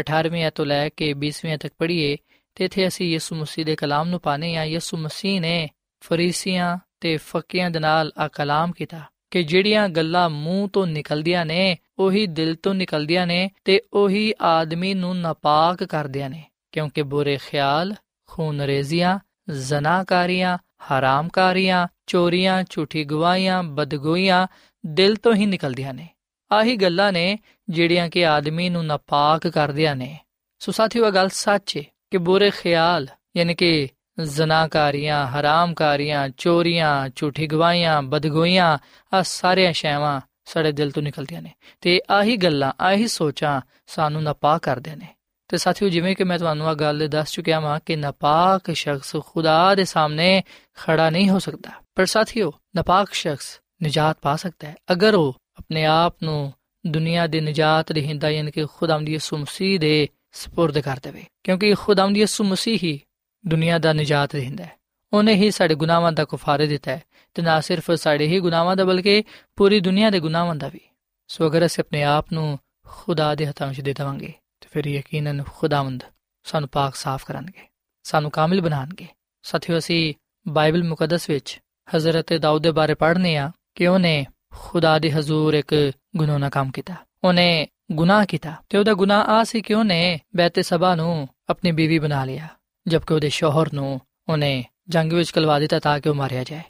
18ਵੀਂ 0.00 0.50
ਤੋਂ 0.54 0.66
ਲੈ 0.66 0.88
ਕੇ 0.88 1.12
20ਵੀਂ 1.12 1.58
ਤੱਕ 1.58 1.74
ਪੜ੍ਹੀਏ 1.78 2.16
ਤੇ 2.58 2.64
ਇਥੇ 2.64 2.88
ਅਸੀਂ 2.88 3.06
ਯਿਸੂ 3.06 3.36
ਮਸੀਹ 3.36 3.64
ਦੇ 3.64 3.76
ਕਲਾਮ 3.76 4.08
ਨੂੰ 4.08 4.20
ਪਾਣੇ 4.20 4.56
ਆ। 4.56 4.64
ਯਿਸੂ 4.64 4.96
ਮਸੀਹ 4.96 5.40
ਨੇ 5.40 5.68
ਫਰੀਸੀਆਂ 6.00 6.78
ਤੇ 7.00 7.16
ਫਕੀਆਂ 7.16 7.70
ਦੇ 7.70 7.78
ਨਾਲ 7.78 8.12
ਆ 8.18 8.28
ਕਲਾਮ 8.28 8.72
ਕੀਤਾ 8.72 9.00
ਕਿ 9.30 9.42
ਜਿਹੜੀਆਂ 9.42 9.88
ਗੱਲਾਂ 9.88 10.30
ਮੂੰਹ 10.30 10.68
ਤੋਂ 10.68 10.86
ਨਿਕਲਦੀਆਂ 10.86 11.46
ਨੇ, 11.46 11.76
ਉਹੀ 11.98 12.26
ਦਿਲ 12.26 12.54
ਤੋਂ 12.54 12.74
ਨਿਕਲਦੀਆਂ 12.74 13.26
ਨੇ 13.26 13.50
ਤੇ 13.64 13.80
ਉਹੀ 13.92 14.34
ਆਦਮੀ 14.40 14.94
ਨੂੰ 14.94 15.20
ਨਾਪਾਕ 15.20 15.84
ਕਰਦੀਆਂ 15.84 16.30
ਨੇ, 16.30 16.44
ਕਿਉਂਕਿ 16.72 17.02
ਬੁਰੇ 17.02 17.38
ਖਿਆਲ 17.50 17.94
ਖੂਨਰੇਜ਼ੀਆਂ 18.26 19.18
ਜ਼ਨਾਕਾਰੀਆਂ, 19.50 20.58
ਹਰਾਮਕਾਰੀਆਂ, 20.58 21.88
ਚੋਰੀਆਂ, 22.06 22.64
ਝੂਠੀ 22.70 23.04
ਗਵਾਹੀਆਂ 23.04 23.62
ਬਦਗੋਈਆਂ 23.62 24.46
ਦਿਲ 24.86 25.16
ਤੋਂ 25.16 25.34
ਹੀ 25.34 25.46
ਨਿਕਲਦੀਆਂ 25.46 25.94
ਨੇ। 25.94 26.08
ਆਹੀ 26.52 26.76
ਗੱਲਾਂ 26.76 27.12
ਨੇ 27.12 27.38
ਜਿਹੜੀਆਂ 27.68 28.08
ਕਿ 28.08 28.26
ਆਦਮੀ 28.26 28.68
ਨੂੰ 28.68 28.86
ਨਾਪਾਕ 28.86 29.48
ਕਰਦੀਆਂ 29.48 29.96
ਨੇ। 29.96 30.18
ਸੋ 30.58 30.72
ਸਾਥੀਓ, 30.72 31.06
ਇਹ 31.06 31.12
ਗੱਲ 31.12 31.28
ਸੱਚ 31.28 31.76
ਹੈ 31.76 31.82
ਕਿ 32.10 32.18
ਬੁਰੇ 32.18 32.50
ਖਿਆਲ, 32.50 33.06
ਯਾਨੀ 33.36 33.54
ਕਿ 33.54 33.88
ਜ਼ਨਾਕਾਰੀਆਂ, 34.22 35.26
ਹਰਾਮਕਾਰੀਆਂ, 35.26 36.28
ਚੋਰੀਆਂ, 36.36 37.08
ਝੂਠੀ 37.16 37.46
ਗਵਾਹੀਆਂ 37.46 38.02
ਬਦਗੋਈਆਂ 38.02 38.78
ਆ 39.14 39.22
ਸਾਰੀਆਂ 39.22 39.72
ਸ਼ੈਵਾਂ 39.72 40.20
ਸਾਡੇ 40.44 40.72
ਦਿਲ 40.72 40.90
ਤੋਂ 40.90 41.02
ਨਿਕਲਦੀਆਂ 41.02 41.42
ਨੇ। 41.42 41.50
ਤੇ 41.80 42.00
ਆਹੀ 42.10 42.36
ਗੱਲਾਂ, 42.36 42.72
ਆਹੀ 42.80 43.06
ਸੋਚਾਂ 43.06 43.60
ਸਾਨੂੰ 43.86 44.22
ਨਾਪਾਕ 44.22 44.62
ਕਰਦੇ 44.62 44.96
ਨੇ। 44.96 45.08
ਤੇ 45.48 45.56
ਸਾਥੀਓ, 45.56 45.88
ਜਿਵੇਂ 45.88 46.16
ਕਿ 46.16 46.24
ਮੈਂ 46.24 46.38
ਤੁਹਾਨੂੰ 46.38 46.68
ਆ 46.68 46.74
ਗੱਲ 46.74 47.08
ਦੱਸ 47.08 47.30
ਚੁੱਕਿਆ 47.30 47.60
ਹਾਂ 47.60 47.80
ਕਿ 47.86 47.96
ਨਾਪਾਕ 47.96 48.70
ਸ਼ਖਸ 48.72 49.16
ਖੁਦਾ 49.26 49.74
ਦੇ 49.74 49.84
ਸਾਹਮਣੇ 49.84 50.42
ਖੜਾ 50.74 51.10
ਨਹੀਂ 51.10 51.30
ਹੋ 51.30 51.38
ਸਕਦਾ। 51.38 51.70
ਪਰ 51.94 52.06
ਸਾਥੀਓ, 52.06 52.52
ਨਾਪਾਕ 52.76 53.12
ਸ਼ਖਸ 53.12 53.60
ਨਜਾਤ 53.84 54.18
ਪਾ 54.22 54.36
ਸਕਦਾ 54.36 54.68
ਹੈ। 54.68 54.76
ਅਗਰ 54.92 55.14
ਉਹ 55.14 55.36
ਆਪਣੇ 55.58 55.84
ਆਪ 55.84 56.16
ਨੂੰ 56.22 56.52
ਦੁਨੀਆ 56.86 57.26
ਦੇ 57.26 57.40
ਨਜਾਤ 57.40 57.90
ਰਹਿੰਦਾ, 57.90 58.30
ਯਾਨੀ 58.30 58.50
ਕਿ 58.50 58.66
ਖੁਦਾਵੰਦ 58.66 59.08
ਯਿਸੂ 59.08 59.36
ਮਸੀਹ 59.36 59.80
ਦੇ 59.80 60.08
سپرد 60.43 60.81
ਕਰ 60.81 60.99
ਦੇਵੇ 61.03 61.25
ਕਿਉਂਕਿ 61.43 61.73
ਖੁਦਾਵੰਦ 61.73 62.17
ਯਿਸੂ 62.17 62.43
ਮਸੀਹ 62.43 62.79
ਹੀ 62.83 62.99
ਦੁਨੀਆ 63.47 63.79
ਦਾ 63.79 63.93
ਨਜਾਤ 63.93 64.35
ਦਿੰਦਾ 64.35 64.63
ਹੈ 64.63 64.77
ਉਹਨੇ 65.13 65.33
ਹੀ 65.33 65.51
ਸਾਡੇ 65.51 65.75
ਗੁਨਾਹਾਂ 65.75 66.11
ਦਾ 66.11 66.25
ਕਫਾਰੇ 66.25 66.67
ਦਿੱਤਾ 66.67 66.91
ਹੈ 66.91 67.01
ਤੇ 67.33 67.41
ਨਾ 67.41 67.61
ਸਿਰਫ 67.61 67.91
ਸਾਡੇ 67.91 68.27
ਹੀ 68.27 68.39
ਗੁਨਾਹਾਂ 68.39 68.75
ਦਾ 68.75 68.83
ਬਲਕਿ 68.83 69.23
ਪੂਰੀ 69.55 69.79
ਦੁਨੀਆ 69.79 70.09
ਦੇ 70.09 70.19
ਗੁਨਾਹਾਂ 70.19 70.55
ਦਾ 70.55 70.67
ਵੀ 70.67 70.79
ਸੋ 71.27 71.47
ਅਗਰ 71.47 71.65
ਅਸੀਂ 71.65 71.83
ਆਪਣੇ 71.83 72.03
ਆਪ 72.03 72.25
ਨੂੰ 72.33 72.59
ਖੁਦਾ 72.85 73.35
ਦੇ 73.35 73.47
ਹੱਥਾਂ 73.47 73.67
ਵਿੱਚ 73.67 73.81
ਦੇ 73.81 73.93
ਦੇਵਾਂਗੇ 73.93 74.33
ਤੇ 74.61 74.67
ਫਿਰ 74.71 74.87
ਯਕੀਨਨ 74.87 75.43
ਖੁਦਾਵੰਦ 75.43 76.03
ਸਾਨੂੰ 76.43 76.69
ਪਾਕ 76.69 76.95
ਸਾਫ਼ 76.95 77.25
ਕਰਨਗੇ 77.25 77.67
ਸਾਨੂੰ 78.03 78.31
ਕਾਮਿਲ 78.31 78.61
ਬਣਾਣਗੇ 78.61 79.07
ਸਾਥੀਓ 79.43 79.77
ਅਸੀਂ 79.77 80.13
ਬਾਈਬਲ 80.47 80.83
ਮੁਕੱਦਸ 80.83 81.29
ਵਿੱਚ 81.29 81.59
ਹਜ਼ਰਤ 81.95 82.33
ਦਾਊਦ 82.33 82.63
ਦੇ 82.63 82.71
ਬਾਰੇ 82.71 82.93
ਪੜ੍ਹਨੇ 82.93 83.37
ਆ 83.37 83.51
ਕਿ 83.75 83.87
ਉਹਨੇ 83.87 84.25
ਖੁਦਾ 84.55 84.99
ਦੇ 84.99 85.11
ਹਜ਼ੂਰ 85.11 85.53
ਇੱਕ 85.53 85.91
ਗੁਨਾਹ 86.15 86.49
ਕੰਮ 86.49 86.71
ਕੀਤਾ 86.71 86.95
ਉਹਨੇ 87.23 87.67
ਗੁਨਾਹ 87.92 88.24
ਕੀਤਾ 88.26 88.54
ਤੇ 88.68 88.78
ਉਹਦਾ 88.78 88.94
ਗੁਨਾਹ 88.94 89.24
ਆ 89.24 89.44
ਸੀ 89.44 89.60
ਕਿ 89.60 89.74
ਉਹਨੇ 89.74 90.18
ਬੈਤੇ 90.36 90.62
ਸਭਾ 90.62 90.94
ਨੂੰ 90.94 91.28
ਆਪਣੀ 91.48 91.72
ਬੀਵੀ 91.72 91.98
ਬਣਾ 91.98 92.24
ਲਿਆ 92.24 92.48
ਜਦਕਿ 92.86 93.14
ਉਹਦੇ 93.14 93.28
ਸ਼ੋਹਰ 93.28 93.72
ਨੂੰ 93.72 94.00
ਉਹਨੇ 94.28 94.64
ਜੰਗ 94.88 95.12
ਵਿੱਚ 95.12 95.30
ਕਲਵਾ 95.30 95.58
ਦਿੱਤਾ 95.58 95.78
ਤਾਂ 95.78 96.00
ਕਿ 96.00 96.08
ਉਹ 96.08 96.14
ਮਾਰਿਆ 96.14 96.44
ਜਾਏ 96.44 96.62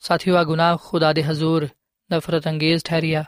ਸਾਥੀਓ 0.00 0.36
ਆ 0.36 0.44
ਗੁਨਾਹ 0.44 0.76
ਖੁਦਾ 0.76 1.12
ਦੇ 1.12 1.22
ਹਜ਼ੂਰ 1.22 1.68
ਨਫ਼ਰਤ 2.12 2.48
ਅੰਗੇਜ਼ 2.48 2.84
ਠਹਿਰਿਆ 2.84 3.24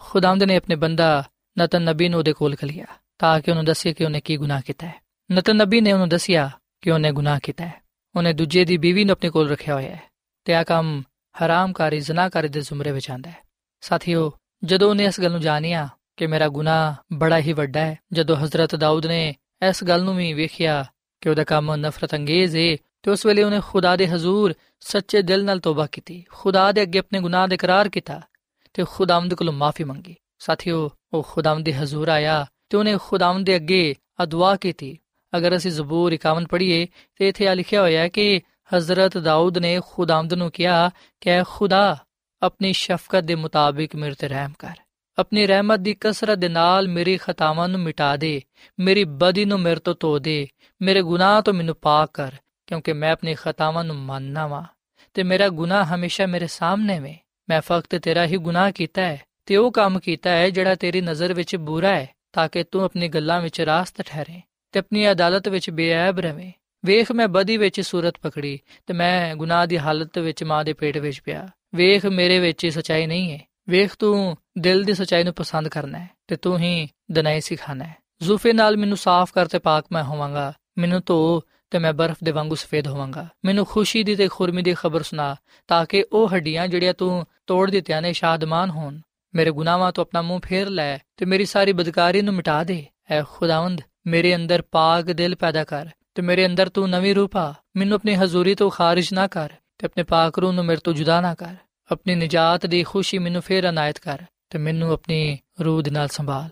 ਖੁਦਾਵੰਦ 0.00 0.42
ਨੇ 0.42 0.56
ਆਪਣੇ 0.56 0.76
ਬੰਦਾ 0.76 1.24
ਨਤਨ 1.58 1.82
ਨਬੀ 1.82 2.08
ਨੂੰ 2.08 2.18
ਉਹਦੇ 2.18 2.32
ਕੋਲ 2.32 2.56
ਖਲਿਆ 2.56 2.86
ਤਾਂ 3.18 3.40
ਕਿ 3.40 3.50
ਉਹਨੂੰ 3.50 3.64
ਦੱਸੇ 3.64 3.92
ਕਿ 3.92 4.04
ਉਹਨੇ 4.04 4.20
ਕੀ 4.20 4.36
ਗੁਨਾਹ 4.36 4.60
ਕੀਤਾ 4.60 4.86
ਹੈ 4.86 5.00
ਨਤਨ 5.30 5.56
ਨਬੀ 5.56 5.80
ਨੇ 5.80 5.92
ਉਹਨੂੰ 5.92 6.08
ਦੱਸਿਆ 6.08 6.50
ਕਿ 6.82 6.90
ਉਹਨੇ 6.90 7.12
ਗੁਨਾਹ 7.12 7.38
ਕੀਤਾ 7.42 7.66
ਹੈ 7.66 7.82
ਉਹਨੇ 8.14 8.32
ਦੂਜੇ 8.32 8.64
ਦੀ 8.64 8.76
ਬੀਵੀ 8.76 9.04
ਨੂੰ 9.04 9.12
ਆਪਣੇ 9.12 9.30
ਕੋਲ 9.30 9.48
ਰੱਖਿਆ 9.48 9.74
ਹੋਇਆ 9.74 9.90
ਹੈ 9.90 10.02
ਤੇ 10.44 10.54
ਆ 10.54 10.62
ਕੰਮ 10.64 11.02
ਹਰਾਮਕਾਰੀ 11.44 12.00
ਜ਼ਨਾਕਾਰੀ 12.00 12.48
ਦੇ 12.48 12.60
ਜ਼ੁਮਰੇ 12.60 12.92
ਵਿੱਚ 12.92 13.10
ਆਂਦਾ 13.10 13.30
ਹੈ 13.30 13.42
ਸਾਥੀਓ 13.80 14.32
ਜਦੋਂ 14.64 14.90
ਉਹਨੇ 14.90 15.04
ਇਸ 15.04 15.20
ਗੱਲ 15.20 15.30
ਨੂੰ 15.30 15.40
ਜਾਣਿਆ 15.40 15.88
ਕਿ 16.16 16.26
ਮੇਰਾ 16.26 16.48
ਗੁਨਾਹ 16.48 16.94
ਬੜਾ 17.12 17.38
ਹੀ 17.38 17.52
ਵੱਡਾ 17.52 17.80
ਹੈ। 17.80 17.98
ਜਦੋਂ 18.12 18.36
ਹਜ਼ਰਤ 18.36 18.76
ਦਾਊਦ 18.76 19.06
ਨੇ 19.06 19.34
ਇਸ 19.68 19.84
ਗੱਲ 19.84 20.02
ਨੂੰ 20.02 20.16
ਵੀ 20.16 20.32
ਵੇਖਿਆ 20.32 20.84
ਕਿ 21.20 21.28
ਉਹਦਾ 21.28 21.44
ਕੰਮ 21.44 21.74
ਨਫ਼ਰਤ 21.74 22.14
ਅੰਗੇਜ਼ 22.14 22.56
ਹੈ 22.56 22.76
ਤੇ 23.02 23.10
ਉਸ 23.10 23.26
ਵੇਲੇ 23.26 23.42
ਉਹਨੇ 23.42 23.60
ਖੁਦਾ 23.68 23.96
ਦੇ 23.96 24.08
ਹਜ਼ੂਰ 24.08 24.54
ਸੱਚੇ 24.80 25.22
ਦਿਲ 25.22 25.44
ਨਾਲ 25.44 25.60
ਤੋਬਾ 25.60 25.86
ਕੀਤੀ। 25.86 26.24
ਖੁਦਾ 26.30 26.72
ਦੇ 26.72 26.82
ਅੱਗੇ 26.82 26.98
ਆਪਣੇ 26.98 27.20
ਗੁਨਾਹ 27.20 27.48
ਦਾ 27.48 27.54
ਇਕਰਾਰ 27.54 27.88
ਕੀਤਾ 27.88 28.20
ਤੇ 28.74 28.84
ਖੁਦਾਵੰਦ 28.88 29.34
ਕੋਲੋਂ 29.34 29.52
ਮਾਫੀ 29.52 29.84
ਮੰਗੀ। 29.84 30.16
ਸਾਥੀਓ, 30.38 30.90
ਉਹ 31.12 31.26
ਖੁਦਾਵੰਦ 31.30 31.64
ਦੇ 31.64 31.74
ਹਜ਼ੂਰ 31.74 32.08
ਆਇਆ 32.08 32.46
ਤੇ 32.70 32.76
ਉਹਨੇ 32.76 32.96
ਖੁਦਾਵੰਦ 33.02 33.46
ਦੇ 33.46 33.56
ਅੱਗੇ 33.56 33.94
ਅਦੁਆ 34.22 34.56
ਕੀਤੀ। 34.56 34.98
ਅਗਰ 35.36 35.56
ਅਸੀਂ 35.56 35.70
ਜ਼ਬੂਰ 35.70 36.12
51 36.12 36.46
ਪੜ੍ਹੀਏ, 36.46 36.86
ਤੇ 37.16 37.28
ਇੱਥੇ 37.28 37.48
ਆ 37.48 37.54
ਲਿਖਿਆ 37.54 37.80
ਹੋਇਆ 37.80 38.00
ਹੈ 38.00 38.08
ਕਿ 38.08 38.40
ਹਜ਼ਰਤ 38.76 39.18
ਦਾਊਦ 39.18 39.58
ਨੇ 39.58 39.80
ਖੁਦਾਵੰਦ 39.92 40.34
ਨੂੰ 40.34 40.50
ਕਿਹਾ 40.50 40.90
ਕਿ 41.20 41.30
ਖੁਦਾ, 41.42 42.04
ਆਪਣੀ 42.42 42.72
ਸ਼ਫਕਤ 42.72 43.20
ਦੇ 43.20 43.34
ਮੁਤਾਬਿਕ 43.34 43.96
ਮੇਰੇ 43.96 44.14
ਤੇ 44.14 44.28
ਰਹਿਮ 44.28 44.52
ਕਰ। 44.58 44.74
ਆਪਣੀ 45.18 45.46
ਰਹਿਮਤ 45.46 45.80
ਦੀ 45.80 45.94
ਕਸਰਤ 46.00 46.38
ਦੇ 46.38 46.48
ਨਾਲ 46.48 46.88
ਮੇਰੀ 46.88 47.16
ਖਤਾਵਾਂ 47.16 47.68
ਨੂੰ 47.68 47.80
ਮਿਟਾ 47.80 48.16
ਦੇ 48.16 48.40
ਮੇਰੀ 48.80 49.04
ਬਦੀ 49.04 49.44
ਨੂੰ 49.44 49.60
ਮੇਰੇ 49.60 49.80
ਤੋਂ 49.80 49.94
ਧੋ 50.00 50.18
ਦੇ 50.18 50.46
ਮੇਰੇ 50.80 51.02
ਗੁਨਾਹ 51.02 51.40
ਤੋਂ 51.42 51.54
ਮੈਨੂੰ 51.54 51.74
ਪਾਕ 51.82 52.10
ਕਰ 52.14 52.32
ਕਿਉਂਕਿ 52.66 52.92
ਮੈਂ 52.92 53.12
ਆਪਣੀ 53.12 53.34
ਖਤਾਵਾਂ 53.34 53.84
ਨੂੰ 53.84 53.96
ਮੰਨਣਾ 53.96 54.46
ਵਾਂ 54.46 54.62
ਤੇ 55.14 55.22
ਮੇਰਾ 55.22 55.48
ਗੁਨਾਹ 55.48 55.94
ਹਮੇਸ਼ਾ 55.94 56.26
ਮੇਰੇ 56.26 56.46
ਸਾਹਮਣੇ 56.46 56.98
ਵੇ 57.00 57.16
ਮੈਂ 57.48 57.60
ਫਕਤ 57.60 57.96
ਤੇਰਾ 57.96 58.26
ਹੀ 58.26 58.36
ਗੁਨਾਹ 58.36 58.70
ਕੀਤਾ 58.70 59.02
ਹੈ 59.02 59.20
ਤੇ 59.46 59.56
ਉਹ 59.56 59.70
ਕੰਮ 59.72 59.98
ਕੀਤਾ 59.98 60.30
ਹੈ 60.30 60.50
ਜਿਹੜਾ 60.50 60.74
ਤੇਰੀ 60.74 61.00
ਨਜ਼ਰ 61.00 61.34
ਵਿੱਚ 61.34 61.56
ਬੁਰਾ 61.56 61.94
ਹੈ 61.94 62.08
ਤਾਂ 62.32 62.48
ਕਿ 62.48 62.62
ਤੂੰ 62.64 62.84
ਆਪਣੀ 62.84 63.08
ਗੱਲਾਂ 63.08 63.40
ਵਿੱਚ 63.40 63.60
ਰਾਸਤ 63.60 64.02
ਠਹਿਰੇ 64.02 64.40
ਤੇ 64.72 64.78
ਆਪਣੀ 64.78 65.10
ਅਦਾਲਤ 65.12 65.48
ਵਿੱਚ 65.48 65.70
ਬੇਅਬ 65.70 66.20
ਰਵੇਂ 66.20 66.52
ਵੇਖ 66.84 67.12
ਮੈਂ 67.12 67.28
ਬਦੀ 67.28 67.56
ਵਿੱਚ 67.56 67.80
ਸੂਰਤ 67.80 68.18
ਪਕੜੀ 68.22 68.58
ਤੇ 68.86 68.94
ਮੈਂ 68.94 69.34
ਗੁਨਾਹ 69.36 69.66
ਦੀ 69.66 69.78
ਹਾਲਤ 69.78 70.18
ਵਿੱਚ 70.18 70.44
ਮਾਂ 70.44 70.64
ਦੇ 70.64 70.72
ਪੇਟ 70.72 70.98
ਵਿੱਚ 70.98 71.20
ਪਿਆ 71.20 71.48
ਵੇਖ 71.74 72.06
ਮੇਰੇ 72.06 72.38
ਵਿੱਚ 72.38 72.66
ਸਚਾਈ 72.66 73.06
ਨਹੀਂ 73.06 73.32
ਹੈ 73.32 73.38
ਵੇਖ 73.68 73.94
ਤੂੰ 73.98 74.36
ਦਿਲ 74.58 74.84
ਦੀ 74.84 74.94
ਸਚਾਈ 74.94 75.24
ਨੂੰ 75.24 75.34
ਪਸੰਦ 75.34 75.68
ਕਰਨਾ 75.68 75.98
ਹੈ 75.98 76.10
ਤੇ 76.28 76.36
ਤੂੰ 76.36 76.58
ਹੀ 76.58 76.88
ਦਨਾਈ 77.12 77.40
ਸਿਖਾਣਾ 77.40 77.84
ਹੈ। 77.84 77.96
ਜ਼ੂਫੇ 78.22 78.52
ਨਾਲ 78.52 78.76
ਮੈਨੂੰ 78.76 78.96
ਸਾਫ਼ 78.96 79.32
ਕਰ 79.34 79.46
ਤੇ 79.46 79.58
ਪਾਕ 79.58 79.84
ਮੈਂ 79.92 80.04
ਹੋਵਾਂਗਾ। 80.04 80.52
ਮੈਨੂੰ 80.78 81.02
ਧੋ 81.06 81.42
ਤੇ 81.70 81.78
ਮੈਂ 81.78 81.92
ਬਰਫ਼ 81.92 82.18
ਦੇ 82.24 82.30
ਵਾਂਗੂ 82.30 82.54
ਸਫੇਦ 82.54 82.88
ਹੋਵਾਂਗਾ। 82.88 83.26
ਮੈਨੂੰ 83.44 83.66
ਖੁਸ਼ੀ 83.66 84.02
ਦੀ 84.02 84.16
ਤੇ 84.16 84.28
ਖੁਰਮੀ 84.28 84.62
ਦੀ 84.62 84.74
ਖਬਰ 84.74 85.02
ਸੁਣਾ 85.02 85.36
ਤਾਂ 85.68 85.86
ਕਿ 85.86 86.04
ਉਹ 86.12 86.28
ਹੱਡੀਆਂ 86.34 86.68
ਜਿਹੜੀਆਂ 86.68 86.94
ਤੂੰ 86.94 87.26
ਤੋੜ 87.46 87.70
ਦਿੱਤੀਆਂ 87.70 88.02
ਨੇ 88.02 88.12
ਸ਼ਾਦਮਾਨ 88.12 88.70
ਹੋਣ। 88.70 88.98
ਮੇਰੇ 89.34 89.50
ਗੁਨਾਹਾਂ 89.50 89.92
ਤੋਂ 89.92 90.04
ਆਪਣਾ 90.04 90.22
ਮੂੰਹ 90.22 90.40
ਫੇਰ 90.44 90.68
ਲੈ 90.68 90.98
ਤੇ 91.16 91.24
ਮੇਰੀ 91.24 91.44
ਸਾਰੀ 91.44 91.72
ਬਦਕਾਰੀ 91.72 92.22
ਨੂੰ 92.22 92.34
ਮਿਟਾ 92.34 92.64
ਦੇ। 92.64 92.86
ਐ 93.10 93.22
ਖੁਦਾਵੰਦ, 93.22 93.80
ਮੇਰੇ 94.06 94.34
ਅੰਦਰ 94.34 94.62
ਪਾਕ 94.62 95.04
ਦਿਲ 95.04 95.34
ਪੈਦਾ 95.34 95.64
ਕਰ 95.64 95.88
ਤੇ 96.14 96.22
ਮੇਰੇ 96.22 96.46
ਅੰਦਰ 96.46 96.68
ਤੂੰ 96.68 96.90
ਨਵੀਂ 96.90 97.14
ਰੂਹ 97.14 97.28
ਪਾ। 97.28 97.54
ਮੈਨੂੰ 97.76 97.94
ਆਪਣੀ 97.94 98.14
ਹਜ਼ੂਰੀ 98.14 98.54
ਤੋਂ 98.54 98.70
ਖਾਰਜ 98.70 99.12
ਨਾ 99.12 99.26
ਕਰ 99.26 99.48
ਤੇ 99.78 99.86
ਆਪਣੇ 99.86 100.02
ਪਾਕ 100.02 100.38
ਰੂਹ 100.38 100.52
ਨੂੰ 100.52 100.64
ਮੇਰੇ 100.64 100.80
ਤੋਂ 100.84 100.92
ਜੁਦਾ 100.92 101.20
ਨਾ 101.20 101.34
ਕਰ। 101.34 101.54
ਆਪਣੀ 101.92 102.14
ਨਜਾਤ 102.14 102.66
ਦੀ 102.66 102.82
ਖੁਸ਼ੀ 102.82 103.18
ਮੈਨੂੰ 103.18 103.42
ਫੇਰ 103.42 103.68
ਅਨਾਇਤ 103.68 103.98
ਕਰ। 103.98 104.22
ਤੇ 104.54 104.58
ਮੈਨੂੰ 104.58 104.92
ਆਪਣੀ 104.92 105.38
ਰੂਹ 105.64 105.82
ਦੇ 105.82 105.90
ਨਾਲ 105.90 106.08
ਸੰਭਾਲ। 106.08 106.48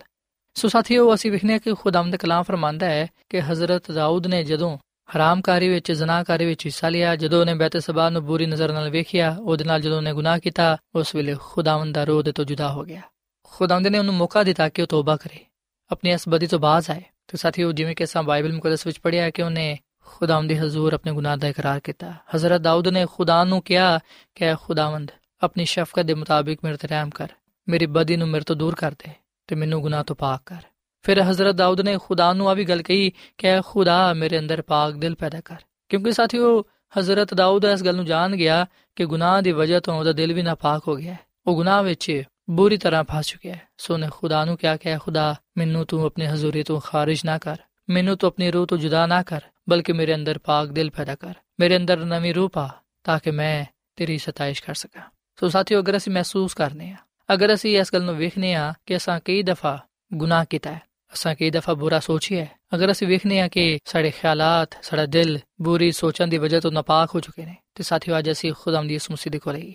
ਸੋ 0.55 0.69
ਸਾਥੀਓ, 0.69 1.15
ਅਸੀਂ 1.15 1.31
ਵਿਖਨੇ 1.31 1.59
ਕਿ 1.59 1.75
ਖੁਦਾਵੰਦ 1.75 2.17
ਕਲਾਮ 2.17 2.43
ਫਰਮਾਂਦਾ 2.43 2.87
ਹੈ 2.87 3.07
ਕਿ 3.29 3.43
ਹਜ਼ਰਤ 3.43 3.91
ਦਾਊਦ 3.91 4.27
ਨੇ 4.27 4.45
ਜਦੋਂ 4.45 4.79
ਹਰਾਮਕਾਰੀ 5.17 5.69
ਵਿੱਚ 5.69 5.93
ਜ਼ਨਾਕਾਰੀ 5.93 6.45
ਵਿੱਚ 6.45 6.67
ਹਿੱਸਾ 6.67 6.89
ਲਿਆ, 6.89 7.17
ਜਦੋਂ 7.17 7.41
ਉਹਨੇ 7.41 7.55
ਬੈਤ 7.55 7.77
ਸਬਾ 7.77 8.11
ਨੂੰ 8.11 8.25
ਬੁਰੀ 8.25 8.47
ਨਜ਼ਰ 8.47 8.73
ਨਾਲ 8.73 8.91
ਵੇਖਿਆ, 8.91 9.37
ਉਹਦੇ 9.41 9.65
ਨਾਲ 9.65 9.81
ਜਦੋਂ 9.81 9.97
ਉਹਨੇ 9.97 10.13
ਗੁਨਾਹ 10.13 10.39
ਕੀਤਾ, 10.39 10.77
ਉਸ 10.95 11.15
ਵੇਲੇ 11.15 11.37
ਖੁਦਾਵੰਦ 11.41 11.95
ਦਾ 11.95 12.05
ਰੋਹ 12.05 12.23
ਦੇ 12.23 12.33
ਤੋਂ 12.33 12.45
ਜੁਦਾ 12.45 12.73
ਹੋ 12.73 12.85
ਗਿਆ। 12.85 13.01
ਖੁਦਾਵੰਦ 13.45 13.87
ਨੇ 13.87 13.99
ਉਹਨੂੰ 13.99 14.15
ਮੌਕਾ 14.15 14.43
ਦਿੱਤਾ 14.43 14.69
ਕਿ 14.69 14.83
ਉਹ 14.83 14.87
ਤੌਬਾ 14.87 15.17
ਕਰੇ। 15.17 15.45
ਆਪਣੀ 15.93 16.11
ਇਸ 16.11 16.29
ਤੋਂ 16.51 16.59
ਬਾਜ਼ 16.59 16.91
ਆਏ। 16.91 17.03
ਤੇ 17.29 17.37
ਸਾਥੀਓ, 17.37 17.73
ਜਿਵੇਂ 17.73 17.97
ਕਿ 17.97 18.05
ਅਸਾਂ 18.05 18.23
ਬਾਈਬਲ 18.23 18.53
ਮੁਕੱਦਸ 18.53 18.87
ਵਿੱਚ 18.87 18.99
ਪੜ੍ਹਿਆ 18.99 19.31
ਕਿ 19.31 19.43
ਉਹਨੇ 19.43 19.79
ਖੁਦਾਵੰਦ 20.07 20.49
ਦੇ 20.49 20.59
ਹਜ਼ੂਰ 20.59 20.93
ਆਪਣੇ 20.93 21.13
ਗੁਨਾਹ 21.13 21.37
ਦਾ 21.37 21.49
ਇਕਰਾਰ 21.49 21.81
ਕੀਤਾ। 21.81 22.15
ਹਜ਼ਰਤ 22.37 22.61
ਦਾਊਦ 22.61 22.89
ਨੇ 22.89 23.07
ਖੁਦਾ 23.07 23.45
ਨੂੰ 23.45 23.63
ਕਿਹਾ 23.63 23.99
ਕਿ 24.35 24.45
ਖੁਦਾਵੰਦ 24.55 25.11
ਆਪਣੀ 25.43 25.65
ਸ਼ਫਕਤ 25.65 26.03
ਦੇ 26.03 26.15
ਮੁਤਾਬਿਕ 26.15 26.59
ਮੇਰੇ 26.65 26.77
ਤੇ 26.77 26.89
ਰਹਿਮ 26.89 27.11
ਕਰ। 27.11 27.29
ਮੇਰੀ 27.69 27.87
ਬਦੀ 27.87 28.17
ਨੂੰ 28.17 28.29
ਮੇਰੇ 28.29 28.45
ਤੋਂ 28.45 28.57
ਦੂਰ 28.57 28.75
ਕਰ 28.75 28.93
ਦੇ 28.93 29.11
ਤੇ 29.47 29.57
ਮੈਨੂੰ 29.57 29.83
ਗੁਨਾਹ 29.83 30.05
ਤੋਂ 30.05 30.17
ਪਾਕ 30.17 30.41
ਕਰ। 30.47 30.63
ਫਿਰ 31.03 31.21
ਹਜ਼ਰਤ 31.23 31.55
ਦਾਊਦ 31.55 31.81
ਨੇ 31.81 31.99
ਖੁਦਾ 32.05 32.33
ਨੂੰ 32.33 32.51
ਆ 32.51 32.55
ਵੀ 32.55 32.65
ਗੱਲ 32.65 32.83
ਕਹੀ 32.83 33.13
ਕਿ 33.39 33.49
ਖੁਦਾ 33.67 34.15
ਮੇਰੇ 34.15 34.39
ਅੰਦਰ 34.39 34.63
ਪਾਕ 34.63 34.93
ਦਿਲ 34.93 35.15
ਪੈਦਾ 35.15 35.41
ਕਰ। 35.41 35.57
ਕਿਉਂਕਿ 35.89 36.13
ਸਾਥੀਓ, 36.13 36.65
ਹਜ਼ਰਤ 36.99 37.35
ਦਾਊਦ 37.35 37.65
ਇਸ 37.65 37.83
ਗੱਲ 37.83 37.97
ਨੂੰ 37.97 38.05
ਜਾਣ 38.05 38.37
ਗਿਆ 38.37 38.67
ਕਿ 38.97 39.05
ਗੁਨਾਹ 39.05 39.43
ਦੀ 39.43 39.53
ਵਜ੍ਹਾ 39.53 39.81
ਤੋਂ 39.81 39.99
ਉਹਦਾ 39.99 40.13
ਦਿਲ 40.13 40.33
ਵੀ 40.33 40.43
ਨਾਪਾਕ 40.43 40.83
ਹੋ 40.89 40.97
ਗਿਆ 40.97 41.17
ਉਹ 41.47 41.55
ਗੁਨਾਹ 41.55 41.83
ਵਿੱਚ 41.83 42.23
ਬੁਰੀ 42.51 42.77
ਤਰ੍ਹਾਂ 42.77 43.05
ਫਸ 43.05 43.27
ਚੁੱਕਿਆ 43.27 43.55
ਹੈ। 43.55 43.63
ਸੋ 43.79 43.97
ਨੇ 43.97 44.09
ਖੁਦਾ 44.11 44.45
ਨੂੰ 44.45 44.57
ਕਿਹਾ 44.57 44.77
ਕਿ 44.77 44.99
ਖੁਦਾ, 44.99 45.35
ਮੈਨੂੰ 45.59 45.87
ਤੂੰ 45.87 46.07
ਆਪਣੀ 46.07 46.27
ਹਜ਼ੂਰੀ 46.27 46.63
ਤੋਂ 46.63 46.81
ਖਾਰਿਜ 46.81 47.21
ਨਾ 47.25 47.39
ਕਰ। 47.39 47.57
ਮੈਨੂੰ 47.91 48.17
ਤੂੰ 48.17 48.29
ਆਪਣੀ 48.29 48.51
ਰੂਹ 48.51 48.67
ਤੋਂ 48.67 48.79
ਜੁਦਾ 48.79 49.07
ਨਾ 49.07 49.23
ਕਰ, 49.23 49.41
ਬਲਕਿ 49.69 49.93
ਮੇਰੇ 49.93 50.15
ਅੰਦਰ 50.15 50.39
ਪਾਕ 50.39 50.69
ਦਿਲ 50.69 50.91
ਪੈਦਾ 50.91 51.15
ਕਰ। 51.15 51.35
ਮੇਰੇ 51.61 51.77
ਅੰਦਰ 51.77 51.97
ਨਵੀਂ 51.97 52.35
ਰੂਹ 52.35 52.49
ਪਾ, 52.49 52.71
ਤਾਂ 53.05 53.19
ਕਿ 53.19 53.31
ਮੈਂ 53.31 53.65
ਤੇਰੀ 53.97 54.19
ਸਤਾਇਸ਼ 54.19 54.63
ਕਰ 54.63 54.75
ਸਕਾਂ। 54.75 55.03
ਸੋ 55.41 55.49
ਸਾਥੀਓ, 55.49 55.81
ਅਗਰ 55.81 55.97
ਅਸੀਂ 55.97 56.13
ਮਹਿਸੂਸ 56.13 56.55
ਕਰਨੇ 56.55 56.91
ਆ 56.91 56.97
ਅਗਰ 57.33 57.55
ਅਸੀਂ 57.55 57.79
ਇਸ 57.79 57.93
ਗੱਲ 57.93 58.03
ਨੂੰ 58.03 58.17
ਵੇਖਨੇ 58.17 58.55
ਆ 58.55 58.73
ਕਿ 58.87 58.97
ਅਸਾਂ 58.97 59.19
ਕਈ 59.25 59.43
ਦਫਾ 59.43 59.79
ਗੁਨਾਹ 60.13 60.45
ਕੀਤਾ 60.45 60.73
ਹੈ 60.73 60.81
ਅਸਾਂ 61.13 61.35
ਕਈ 61.35 61.51
ਦਫਾ 61.51 61.75
ਬੁਰਾ 61.75 62.01
ਸੋਚਿਆ 62.01 62.47
ਅਗਰ 62.75 62.91
ਅਸੀਂ 62.91 63.09
ਵੇਖਨੇ 63.09 63.41
ਆ 63.41 63.49
ਕਿ 63.49 63.79
ਸਾਡੇ 63.85 64.11
ਖਿਆਲਾਤ 64.11 64.77
ਸਾਡਾ 64.83 65.07
ਦਿਲ 65.07 65.39
ਬੁਰੀ 65.63 65.91
ਸੋਚਾਂ 65.93 66.27
ਦੀ 66.27 66.39
ਵਜ੍ਹਾ 66.39 66.61
ਤੋਂ 66.61 66.73
ਨਾਪਾਕ 66.73 67.15
ਹੋ 67.15 67.21
ਚੁੱਕੇ 67.21 67.45
ਨੇ 67.45 67.55
ਤੇ 67.75 67.83
ਸਾਥੀਓ 67.83 68.19
ਅੱਜ 68.19 68.31
ਅਸੀਂ 68.31 68.53
ਖੁਦਾਵੰਦ 68.53 68.89
ਦੀ 68.89 68.95
ਇਸ 68.95 69.11
ਮੁਸੀਬਤ 69.11 69.41
ਕੋ 69.41 69.53
ਰਹੀਏ 69.53 69.75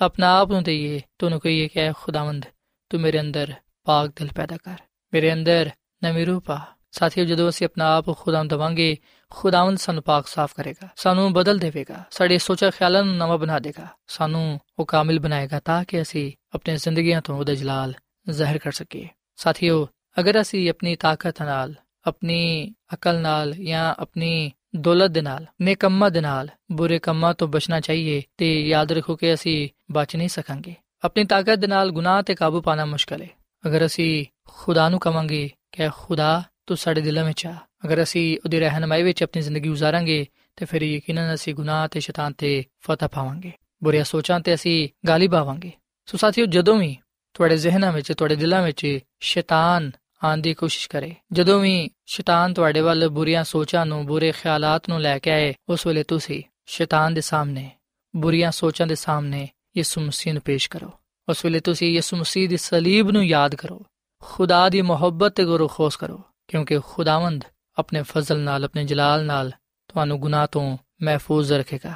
ਆਪਣਾ 0.00 0.32
ਆਪ 0.38 0.50
ਨੂੰ 0.50 0.62
ਦਈਏ 0.62 1.00
ਤੁਹਾਨੂੰ 1.18 1.40
ਕਹੀਏ 1.40 1.68
ਕਿ 1.68 1.90
ਖੁਦਾਵੰਦ 1.92 2.44
ਤੂੰ 2.90 3.00
ਮੇਰੇ 3.00 3.20
ਅੰਦਰ 3.20 3.54
ਪਾਕ 3.84 4.10
ਦਿਲ 4.16 4.28
ਪੈਦਾ 4.36 4.56
ਕਰ 4.56 4.76
ਮੇਰੇ 5.12 5.32
ਅੰਦਰ 5.32 5.70
ਨਵੀਂ 6.04 6.26
ਰੂਹ 6.26 6.40
ਪਾ 6.40 6.60
ਸਾਥੀਓ 6.92 7.24
ਜਦੋਂ 7.24 7.48
ਅਸੀਂ 7.48 7.64
ਆਪਣਾ 7.64 7.96
ਆਪ 7.96 8.10
ਖੁਦਾਵੰਦ 8.18 8.50
ਦਵਾਂਗੇ 8.50 8.96
ਖੁਦਾਵੰਦ 9.32 9.78
ਸਾਨੂੰ 9.78 10.02
ਪਾਕ 10.02 10.26
ਸਾਫ਼ 10.26 10.54
ਕਰੇਗਾ 10.54 10.88
ਸਾਨੂੰ 10.96 11.32
ਬਦਲ 11.32 11.58
ਦੇਵੇਗਾ 11.58 12.02
ਸਾਡੇ 12.10 12.38
ਸੋਚਾ 12.38 12.70
ਖਿਆਲਾਂ 12.70 13.02
ਨੂੰ 13.04 13.16
ਨਵਾਂ 13.16 13.38
ਬਣਾ 13.38 13.58
ਦੇਗਾ 13.58 13.86
ਸਾਨੂੰ 14.08 14.58
ਉਹ 14.78 14.86
ਕਾਮਿਲ 14.86 15.18
ਬਣਾਏਗਾ 15.18 15.60
ਤਾਂ 15.60 15.82
ਕਿ 15.84 16.02
ਅਸੀਂ 16.02 16.30
ਆਪਣੀਆਂ 16.54 16.78
ਜ਼ਿੰਦਗੀਆਂ 16.78 17.22
ਤੋਂ 17.22 17.36
ਉਹਦਾ 17.36 17.54
ਜਲਾਲ 17.54 17.94
ਜ਼ਾਹਿਰ 18.30 18.58
ਕਰ 18.58 18.72
ਸਕੀਏ 18.72 19.08
ਸਾਥੀਓ 19.36 19.88
ਅਗਰ 20.20 20.40
ਅਸੀਂ 20.40 20.70
ਆਪਣੀ 20.70 20.96
ਤਾਕਤ 20.96 21.42
ਨਾਲ 21.42 21.74
ਆਪਣੀ 22.06 22.72
ਅਕਲ 22.94 23.20
ਨਾਲ 23.20 23.54
ਜਾਂ 23.54 23.94
ਆਪਣੀ 23.98 24.52
ਦੌਲਤ 24.76 25.10
ਦੇ 25.10 25.22
ਨਾਲ 25.22 25.46
ਨੇਕੰਮਾਂ 25.62 26.10
ਦੇ 26.10 26.20
ਨਾਲ 26.20 26.48
ਬੁਰੇ 26.72 26.98
ਕੰਮਾਂ 26.98 27.34
ਤੋਂ 27.34 27.48
ਬਚਣਾ 27.48 27.80
ਚਾਹੀਏ 27.80 28.22
ਤੇ 28.36 28.68
ਯਾਦ 28.68 28.92
ਰੱਖੋ 28.92 29.16
ਕਿ 29.16 29.34
ਅਸੀਂ 29.34 29.68
ਬਚ 29.92 30.16
ਨਹੀਂ 30.16 30.28
ਸਕਾਂਗੇ 30.28 30.74
ਆਪਣੀ 31.04 31.24
ਤਾਕਤ 31.24 31.58
ਦੇ 31.58 31.66
ਨਾਲ 31.66 31.90
ਗੁਨਾਹ 31.90 32.22
ਤੇ 32.22 32.34
ਕਾਬੂ 32.34 32.60
ਪਾਣਾ 32.60 32.84
ਮੁਸ਼ਕਲ 32.84 33.22
ਹੈ 33.22 33.28
ਅਗਰ 33.66 33.86
ਅਸੀਂ 33.86 34.26
ਖੁਦਾ 34.48 34.88
ਨੂੰ 34.88 35.00
ਕਵਾਂਗੇ 35.00 35.50
ਕਿ 35.72 35.88
ਖੁਦਾ 35.88 36.42
ਤੂੰ 36.66 36.76
ਸਾਡੇ 36.76 37.00
ਦਿਲਾਂ 37.00 37.24
ਵਿੱਚ 37.24 37.46
ਆ 37.46 37.54
ਅਗਰ 37.84 38.02
ਅਸੀਂ 38.02 38.38
ਉਹਦੀ 38.44 38.60
ਰਹਿਨਮਾਈ 38.60 39.02
ਵਿੱਚ 39.02 39.22
ਆਪਣੀ 39.22 39.42
ਜ਼ਿੰਦਗੀ 39.42 39.68
گزارਾਂਗੇ 39.68 40.26
ਤੇ 40.56 40.64
ਫਿਰ 40.64 40.82
ਯਕੀਨਨ 40.82 41.34
ਅਸੀਂ 41.34 41.54
ਗੁਨਾਹ 41.54 41.88
ਤੇ 41.88 42.00
ਸ਼ੈਤਾਨ 42.00 42.32
ਤੇ 42.32 42.64
ਫਤਹ 42.80 43.06
ਪਾਵਾਂਗੇ 43.06 43.52
ਬੁਰੀਆਂ 43.84 44.04
ਸੋਚਾਂ 44.04 44.40
ਤੇ 44.40 44.54
ਅਸੀਂ 44.54 44.88
ਗਾਲੀ 45.08 45.28
ਪਾਵਾਂਗੇ 45.28 45.72
ਸੋ 46.10 46.18
ਸਾਥੀਓ, 46.18 46.46
ਜਦੋਂ 46.46 46.78
ਵੀ 46.78 46.96
ਤੁਹਾਡੇ 47.34 47.56
ਜ਼ਿਹਨਾਂ 47.56 47.92
ਵਿੱਚ, 47.92 48.12
ਤੁਹਾਡੇ 48.12 48.36
ਦਿਲਾਂ 48.36 48.62
ਵਿੱਚ 48.62 48.98
ਸ਼ੈਤਾਨ 49.20 49.90
ਆਉਣ 50.24 50.38
ਦੀ 50.38 50.54
ਕੋਸ਼ਿਸ਼ 50.54 50.88
ਕਰੇ, 50.88 51.14
ਜਦੋਂ 51.32 51.60
ਵੀ 51.60 51.90
ਸ਼ੈਤਾਨ 52.06 52.54
ਤੁਹਾਡੇ 52.54 52.80
ਵੱਲ 52.80 53.08
ਬੁਰੀਆਂ 53.08 53.44
ਸੋਚਾਂ 53.44 53.86
ਨੂੰ, 53.86 54.06
ਬੁਰੇ 54.06 54.32
ਖਿਆਲਾਤ 54.32 54.88
ਨੂੰ 54.88 55.00
ਲੈ 55.00 55.18
ਕੇ 55.18 55.30
ਆਏ, 55.30 55.54
ਉਸ 55.68 55.86
ਵੇਲੇ 55.86 56.02
ਤੁਸੀਂ 56.02 56.42
ਸ਼ੈਤਾਨ 56.66 57.14
ਦੇ 57.14 57.20
ਸਾਹਮਣੇ, 57.20 57.70
ਬੁਰੀਆਂ 58.16 58.50
ਸੋਚਾਂ 58.52 58.86
ਦੇ 58.86 58.94
ਸਾਹਮਣੇ 58.94 59.48
ਯਿਸੂ 59.76 60.00
ਮਸੀਹ 60.00 60.32
ਨੂੰ 60.32 60.42
ਪੇਸ਼ 60.42 60.70
ਕਰੋ। 60.70 60.90
ਉਸ 61.28 61.44
ਵੇਲੇ 61.44 61.60
ਤੁਸੀਂ 61.60 61.94
ਯਿਸੂ 61.94 62.16
ਮਸੀਹ 62.16 62.48
ਦੀ 62.48 62.56
ਸਲੀਬ 62.56 63.10
ਨੂੰ 63.10 63.26
ਯਾਦ 63.26 63.54
ਕਰੋ। 63.54 63.86
ਖੁਦਾ 64.22 64.68
ਦੀ 64.68 64.82
ਮੁਹੱਬਤ 64.82 65.32
ਤੇ 65.32 65.44
ਗੁਰੂ 65.44 65.68
ਖੋਸ 65.68 65.96
ਕਰੋ, 65.96 66.22
ਕਿਉਂਕਿ 66.48 66.78
ਖੁਦਾਵੰਦ 66.78 67.44
ਆਪਣੇ 67.78 68.02
ਫਜ਼ਲ 68.02 68.38
ਨਾਲ, 68.38 68.64
ਆਪਣੇ 68.64 68.84
ਜਲਾਲ 68.84 69.24
ਨਾਲ 69.24 69.52
ਤੁਹਾਨੂੰ 69.88 70.20
ਗੁਨਾਹ 70.20 70.46
ਤੋਂ 70.46 70.78
ਮਹਿਫੂਜ਼ 71.02 71.52
ਰੱਖੇਗਾ, 71.52 71.94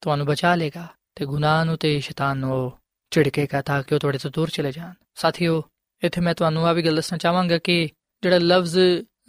ਤੁਹਾਨੂੰ 0.00 0.26
ਬਚਾ 0.26 0.54
ਲੇਗਾ 0.54 0.86
ਤੇ 1.14 1.26
ਗੁਨਾਹ 1.26 1.64
ਨੂੰ 1.64 1.76
ਤੇ 1.76 2.00
ਸ਼ੈਤਾਨ 2.00 2.38
ਨੂੰ 2.38 2.72
ਝਿੜਕੇਗਾ 3.10 3.62
ਤਾਂ 3.62 3.82
ਕਿ 3.82 3.94
ਉਹ 3.94 4.00
ਤੁਹਾਡੇ 4.00 4.18
ਤੋਂ 4.18 4.30
ਦੂਰ 4.34 4.48
ਚਲੇ 4.48 4.72
ਜਾਣ। 4.72 4.92
ਸਾਥੀਓ, 5.14 5.62
ਇੱਥੇ 6.02 6.20
ਮੈਂ 6.20 6.34
ਤੁਹਾਨੂੰ 6.34 6.66
ਆ 6.66 6.72
ਵੀ 6.72 6.82
ਗੱਲ 6.82 6.96
ਦੱਸਣਾ 6.96 7.18
ਚਾਹਾਂਗਾ 7.18 7.58
ਕਿ 7.58 7.88
ਜਿਹੜਾ 8.22 8.38
ਲਫ਼ਜ਼ 8.38 8.78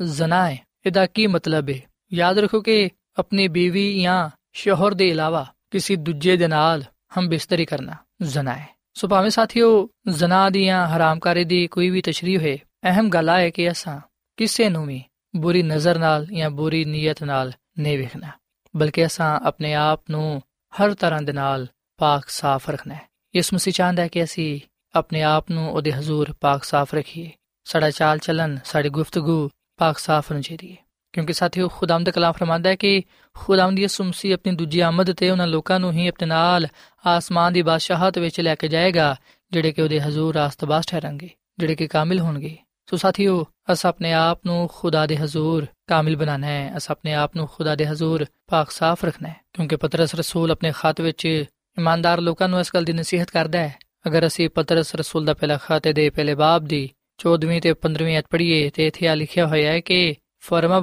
ਜ਼ਨਾ 0.01 0.49
ਹੈ, 0.49 0.57
ਇਹਦਾ 0.85 1.05
ਕੀ 1.05 1.27
ਮਤਲਬ 1.27 1.69
ਹੈ? 1.69 1.79
ਯਾਦ 2.13 2.39
ਰੱਖੋ 2.39 2.61
ਕਿ 2.61 2.89
ਆਪਣੀ 3.19 3.47
ਬੀਵੀ 3.47 4.01
ਜਾਂ 4.01 4.29
ਸ਼ੋਹਰ 4.53 4.93
ਦੇ 4.93 5.09
ਇਲਾਵਾ 5.09 5.45
ਕਿਸੇ 5.71 5.95
ਦੂਜੇ 5.95 6.37
ਦੇ 6.37 6.47
ਨਾਲ 6.47 6.83
ਹਮ 7.17 7.27
ਬਿਸਤਰੀ 7.27 7.65
ਕਰਨਾ 7.65 7.95
ਜ਼ਨਾ 8.21 8.53
ਹੈ। 8.53 8.67
ਸੋ 8.93 9.07
ਭਾਵੇਂ 9.07 9.29
ਸਾਥੀਓ, 9.29 9.89
ਜ਼ਨਾ 10.07 10.49
ਦੀ 10.49 10.65
ਜਾਂ 10.65 10.87
ਹਰਾਮਕਾਰੀ 10.87 11.43
ਦੀ 11.43 11.67
ਕੋਈ 11.67 11.89
ਵੀ 11.89 12.01
ਤਸ਼ਰੀਹ 12.01 12.39
ਹੈ 12.39 12.57
ਅਹਿਮ 12.83 13.09
ਗੱਲ 13.09 13.29
ਹੈ 13.29 13.49
ਕਿ 13.49 13.71
ਅਸਾਂ 13.71 13.99
ਕਿਸੇ 14.37 14.69
ਨੂੰ 14.69 14.85
ਵੀ 14.85 15.03
ਬੁਰੀ 15.35 15.63
ਨਜ਼ਰ 15.63 15.99
ਨਾਲ 15.99 16.25
ਜਾਂ 16.25 16.49
ਬੁਰੀ 16.49 16.85
ਨੀਅਤ 16.85 17.23
ਨਾਲ 17.23 17.53
ਨਹੀਂ 17.79 17.97
ਵੇਖਣਾ, 17.97 18.31
ਬਲਕਿ 18.75 19.05
ਅਸਾਂ 19.05 19.39
ਆਪਣੇ 19.39 19.73
ਆਪ 19.73 20.03
ਨੂੰ 20.09 20.41
ਹਰ 20.73 20.93
ਤਰ੍ਹਾਂ 20.93 21.21
ਦੇ 21.21 21.33
ਨਾਲ 21.33 21.67
ਪਾਕ 21.97 22.29
ਸਾਫ਼ 22.29 22.69
ਰੱਖਣਾ 22.69 22.93
ਹੈ। 22.93 23.06
ਇਸ 23.35 23.53
ਮਸੀਹ 23.53 23.73
ਚਾਹੁੰਦਾ 23.73 24.03
ਹੈ 24.03 24.07
ਕਿ 24.07 24.23
ਅਸੀਂ 24.23 24.59
ਆਪਣੇ 24.95 25.23
ਆਪ 25.23 25.51
ਨੂੰ 25.51 25.73
ਉਹਦੇ 25.73 25.93
ਹਜ਼ੂਰ 25.93 26.33
ਪਾਕ 26.41 26.63
ਸਾਫ਼ 26.63 26.95
ਰੱਖੀਏ। 26.95 27.31
ਸਾਡਾ 27.63 27.91
ਚਾਲ 27.91 28.17
ਚੱਲਨ 28.17 28.59
ਸਾਡੀ 28.65 28.89
ਗੁਫ਼ਤਗੂ 28.89 29.49
ਪਾਕ 29.77 29.97
ਸਾਫ਼ 29.97 30.31
ਹੋਣੀ 30.31 30.43
ਚਾਹੀਦੀ 30.43 30.71
ਹੈ। 30.71 30.77
ਕਿਉਂਕਿ 31.13 31.33
ਸਾਥੀਓ 31.33 31.67
ਖੁਦਾਮ 31.67 32.03
ਦਾ 32.03 32.11
ਕਲਾਮ 32.11 32.31
ਫਰਮਾਂਦਾ 32.31 32.69
ਹੈ 32.69 32.75
ਕਿ 32.75 33.03
ਖੁਦਾਮ 33.33 33.75
ਦੀ 33.75 33.87
ਸੁਮਸੀ 33.87 34.31
ਆਪਣੀ 34.31 34.55
ਦੂਜੀ 34.55 34.79
ਆਮਦ 34.79 35.13
ਤੇ 35.13 35.29
ਉਹਨਾਂ 35.29 35.47
ਲੋਕਾਂ 35.47 35.79
ਨੂੰ 35.79 35.91
ਹੀ 35.91 36.07
ਆਪਣੇ 36.07 36.27
ਨਾਲ 36.27 36.67
ਆਸਮਾਨ 37.07 37.53
ਦੀ 37.53 37.61
ਬਾਦਸ਼ਾਹਤ 37.61 38.17
ਵਿੱਚ 38.17 38.41
ਲੈ 38.41 38.55
ਕੇ 38.55 38.67
ਜਾਏਗਾ, 38.67 39.15
ਜਿਹੜੇ 39.51 39.71
ਕਿ 39.71 39.81
ਉਹਦੇ 39.81 40.01
ਹਜ਼ੂਰ 40.01 40.35
ਰਾਸਤਬਾਜ਼ 40.35 40.87
ਠਹਿਰਾਂਗੇ, 40.87 41.29
ਜਿਹੜੇ 41.59 41.75
ਕਿ 41.75 41.87
ਕਾਮਿਲ 41.87 42.19
ਹੋਣਗੇ। 42.19 42.57
ਸੋ 42.89 42.97
ਸਾਥੀਓ, 42.97 43.45
ਅਸ 43.71 43.85
ਆਪਣੇ 43.85 44.13
ਆਪ 44.13 44.41
ਨੂੰ 44.45 44.69
ਖੁਦਾ 44.73 45.07
ਦੇ 45.07 45.17
ਹਜ਼ੂਰ 45.17 45.67
ਕਾਮਿਲ 45.87 46.15
ਬਣਾਣਾ 46.15 46.47
ਹੈ, 46.47 46.77
ਅਸ 46.77 46.91
ਆਪਣੇ 46.91 47.13
ਆਪ 47.13 47.35
ਨੂੰ 47.35 47.47
ਖੁਦਾ 47.47 47.75
ਦੇ 47.75 47.87
ਹਜ਼ੂਰ 47.87 48.25
ਪਾਕ 48.47 48.71
ਸਾਫ਼ 48.71 49.05
ਰੱਖਣਾ 49.05 49.29
ਹੈ। 49.29 49.35
ਕਿਉਂਕਿ 49.53 49.75
ਪਤਰਸ 49.75 50.15
ਰਸੂਲ 50.15 50.51
ਆਪਣੇ 50.51 50.71
ਖਤ 50.75 51.01
ਵਿੱਚ 51.01 51.45
ਇਮਾਨਦਾਰ 51.77 52.21
ਲੋਕਾਂ 52.21 52.47
ਨੂੰ 52.49 52.59
ਇਸ 52.59 52.71
ਗੱਲ 52.73 52.83
ਦੀ 52.83 52.93
ਨਸੀਹਤ 52.93 53.31
ਕਰਦਾ 53.31 53.59
ਹੈ। 53.59 53.75
ਅਗਰ 54.07 54.27
ਅਸੀਂ 54.27 54.49
ਪਤਰਸ 54.49 54.95
ਰਸੂਲ 54.95 55.25
ਦਾ 55.25 55.33
ਪਹਿਲਾ 55.33 55.57
ਖਾਤੇ 55.57 55.93
ਦੇ 55.93 56.09
ਪਹਿਲੇ 56.09 56.35
ਬਾਬ 56.35 56.65
ਦੀ 56.65 56.89
14ਵੀਂ 57.19 57.61
ਤੇ 57.61 57.73
15ਵੀਂ 57.83 58.17
ਅਧ 58.19 58.23
ਪੜ੍ਹੀਏ 58.29 58.69
ਤੇ 58.69 58.87
ਇੱਥੇ 58.87 59.07
ਆ 59.07 59.15
ਲਿਖਿਆ 59.15 59.45
ਹੋਇਆ 59.47 59.71
ਹੈ 59.71 59.79
ਕਿ 59.79 60.15
ਫਰਮਾ 60.39 60.79